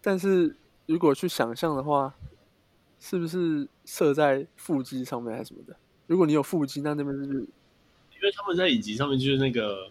[0.00, 0.56] 但是
[0.86, 2.14] 如果去想象的话，
[3.00, 5.76] 是不是射在腹肌上面还是什么的？
[6.06, 7.38] 如果你有腹肌，那那边是不是？
[7.40, 9.90] 因为他们在影集上面就是那个。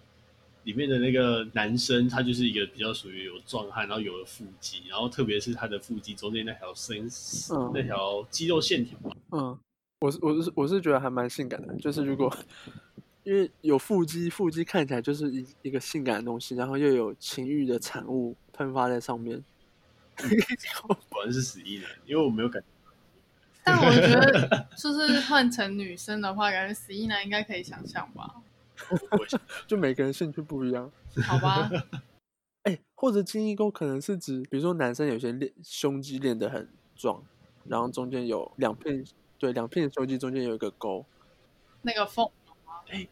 [0.67, 7.07] 里面的那个男生，他就是一个比较属于有壮汉，然后有了腹肌，然后特别是他的腹肌中间那条身，
[7.51, 8.99] 嗯、那条肌肉线条。
[9.31, 9.57] 嗯，
[10.01, 12.35] 我是我是我是觉得还蛮性感的，就是如果
[13.23, 19.41] 因为有腹肌，腹肌看起来就是一一个性感的东西，然后又有情欲的产物喷发在上面。
[21.07, 22.67] 果然是死意男，因为我没有感觉。
[23.63, 28.35] 但我觉得， 就是换成女生的话，感觉死意男应该可以想象吧。
[29.67, 30.91] 就每个人兴趣不一样，
[31.23, 31.69] 好吧？
[32.63, 37.23] 哎、欸，或者精益沟可能是指，比如说男生有些练胸肌练得很壮，
[37.65, 39.05] 然后中间有两片，
[39.39, 41.05] 对，两片胸肌中间有一个沟，
[41.81, 42.29] 那个缝，
[42.87, 43.09] 哎、欸，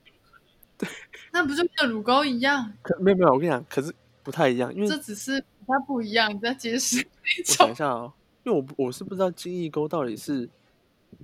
[0.78, 0.89] 对，
[1.32, 2.73] 那不就跟乳沟一样？
[2.82, 7.07] 可没有没有，我跟你讲，可是不太一样，因为这只是它不一样，你在解释。
[7.38, 8.11] 我想一下哦，
[8.43, 10.49] 因为我我是不知道精益沟到底是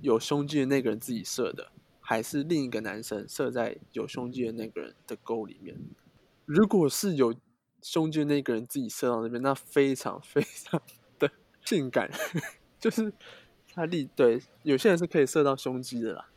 [0.00, 1.70] 有胸肌的那个人自己设的。
[2.12, 5.74] 还是另一个男生射在有胸肌的那个人的沟里面。
[6.44, 7.34] 如果是有
[7.80, 10.78] 胸肌的那个人自己射到那边，那非常非常
[11.18, 11.30] 的
[11.64, 12.10] 性感，
[12.78, 13.10] 就是
[13.72, 16.28] 他力对有些人是可以射到胸肌的啦。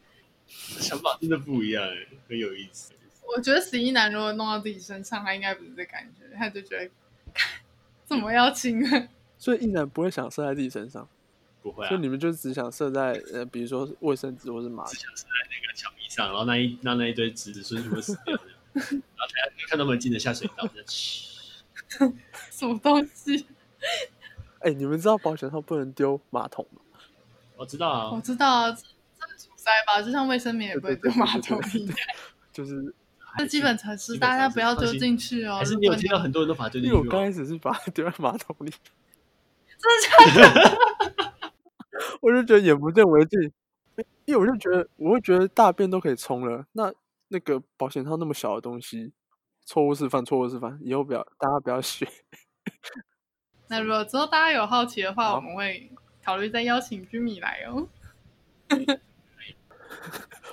[0.48, 1.84] 想法真的不一样，
[2.30, 2.94] 很有意思。
[3.36, 6.90] 我觉得十一男如果弄到自己身上，他应该不是这感觉，他就觉得
[8.06, 9.10] 怎么要亲啊？
[9.38, 11.06] 所以一男不会想射在自己身上。
[11.66, 18.44] 不会啊，就你们就只想射在呃，比如说卫生纸或是马桶，只想射在那个墙壁上，然后那一那那一堆纸子孙孙会死掉的，
[18.78, 20.70] 然后大家看他们进的下水道，
[22.52, 23.48] 什么东西？
[24.60, 26.82] 哎、欸，你们知道保险套不能丢马桶吗？
[27.56, 28.78] 我知道啊，我知道啊，这
[29.30, 30.00] 是阻塞吧？
[30.04, 31.98] 就像卫生棉也不会丢马桶一样，
[32.54, 32.94] 就是
[33.40, 35.58] 这基本常识，大家不要丢进去哦。
[35.58, 36.88] 还是你有听到很多人都把丢进去？
[36.90, 38.72] 因为我刚开始是把它丢在马桶里，
[39.80, 40.78] 真的假的？
[42.22, 43.40] 我就觉得眼不见为净，
[44.26, 46.94] 因为我就觉得，我会觉得大便都可以冲了，那
[47.30, 49.14] 那个保险套那么小的东西，
[49.66, 52.08] 错误示范，错误示范，以后不要，大家不要学。
[53.68, 55.92] 那如果之后大家有好奇的话，我们会
[56.24, 57.88] 考虑再邀请居米来哦。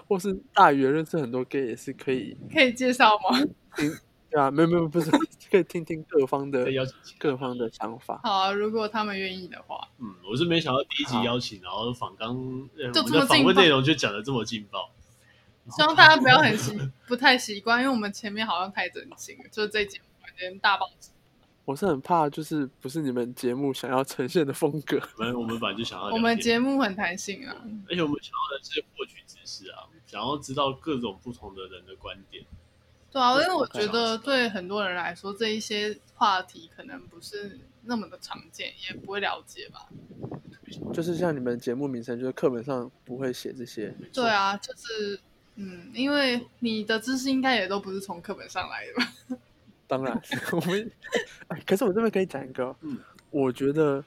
[0.08, 3.38] 或是大鱼认识很多 gay 也是可以，可以介绍吗？
[4.32, 5.10] 对啊，没有没有，不是
[5.50, 8.18] 可以听听各方的邀请各方的想法。
[8.24, 9.86] 好啊，如果他们愿意的话。
[9.98, 12.34] 嗯，我是没想到第一集邀请，然后访刚，
[12.94, 14.90] 就这么访问内容就讲的这么劲爆。
[15.76, 16.76] 希望大家不要很习
[17.06, 21.12] 不太习惯，因为我们前面好像太正经了，就是这节目完全大爆炸。
[21.64, 24.98] 我是很怕，就是不是你们节目想要呈现的风格。
[25.16, 27.54] 反正我们本来就想要，我们节目很弹性啊，
[27.88, 32.42] 而且我们想要的是获取知识啊，想要知道各种不同的人的观点。
[33.12, 39.86] 对啊，因为我觉得对很多人来说，这一些话题可能不是那么的常见，也不会了解吧。
[40.94, 43.94] 就是像你们节目名称，就是课本上不会写这些。
[44.14, 45.20] 对啊，就是
[45.56, 49.38] 嗯，因为你的知识应该也都不是从课本上来的吧？
[49.86, 50.18] 当然，
[50.52, 50.90] 我们
[51.48, 52.98] 哎可是我这边可以讲一个，嗯，
[53.30, 54.02] 我觉得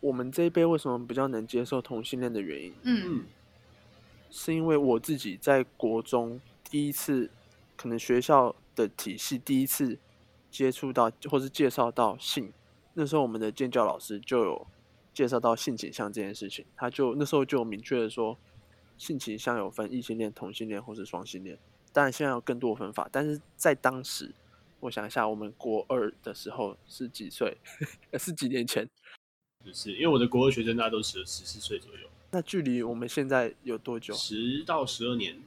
[0.00, 3.24] 我们这一辈为什么比较能接受同性恋的原因，嗯，
[4.32, 7.30] 是因为我自己在国中第一次。
[7.78, 9.96] 可能学校的体系第一次
[10.50, 12.52] 接触到，或是介绍到性，
[12.94, 14.66] 那时候我们的建教老师就有
[15.14, 18.36] 介绍到性倾向这件事情，他就那时候就有明确的说，
[18.96, 21.56] 性倾向有分异性恋、同性恋或是双性恋，
[21.92, 24.34] 当然现在有更多分法，但是在当时，
[24.80, 27.56] 我想一下，我们国二的时候是几岁？
[28.18, 28.88] 是几年前？
[29.64, 34.12] 就是因为我的国二学生大家都十十四岁左右，那距离我们现在有多久？
[34.14, 35.38] 十到十二年。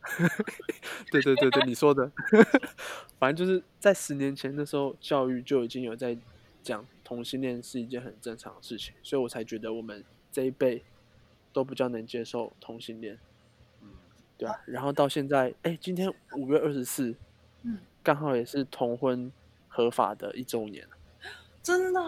[1.12, 2.10] 对对对对，你说的，
[3.18, 6.16] 反正就是在十年前的时候，教育就已经有在
[6.62, 10.82] 讲同性恋是一件很正常的事情，所以我才觉得我们这一辈
[11.52, 13.18] 都比较能接受同性恋。
[13.82, 13.88] 嗯，
[14.38, 14.58] 对啊。
[14.66, 17.14] 然后到现在，哎，今天五月二十四，
[17.62, 19.30] 嗯，刚好也是同婚
[19.68, 20.88] 合法的一周年。
[21.62, 22.00] 真的？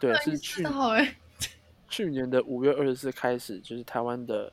[0.00, 0.64] 对，是去
[1.88, 4.52] 去年的五月二十四开始，就是台湾的。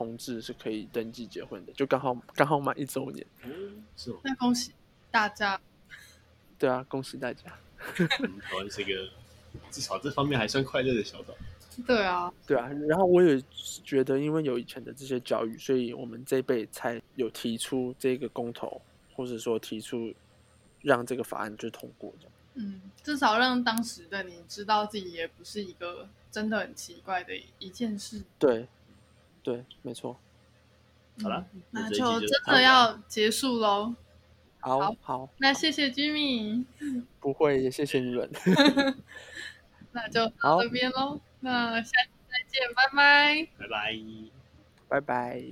[0.00, 3.26] 同志是可以登记结婚的，就刚好刚好满一周年。
[3.42, 4.20] 嗯，是吗？
[4.24, 4.72] 那恭喜
[5.10, 5.60] 大家。
[6.58, 7.42] 对啊，恭喜大家。
[7.98, 9.10] 台湾是一个
[9.70, 11.34] 至少这方面还算快乐的小岛。
[11.86, 12.66] 对啊，对啊。
[12.88, 13.38] 然后我也
[13.84, 18.80] 觉得，因为有以前的这些教育，所以我们这一辈才有提出这个公投，
[19.14, 20.14] 或者说提出
[20.80, 22.28] 让这个法案就通过的。
[22.54, 28.22] 嗯，至少让当时的你知道自己也不是一个真的很奇怪的一件事。
[28.38, 28.66] 对，
[29.50, 30.16] 对，没错。
[31.22, 33.94] 好了，那就真的要结束喽。
[34.60, 36.64] 好好，那谢谢 Jimmy。
[37.18, 38.30] 不会，也谢谢你们。
[39.92, 41.20] 那就到这边喽。
[41.40, 43.48] 那下期再见，拜拜。
[43.58, 43.98] 拜拜。
[44.88, 45.42] 拜拜。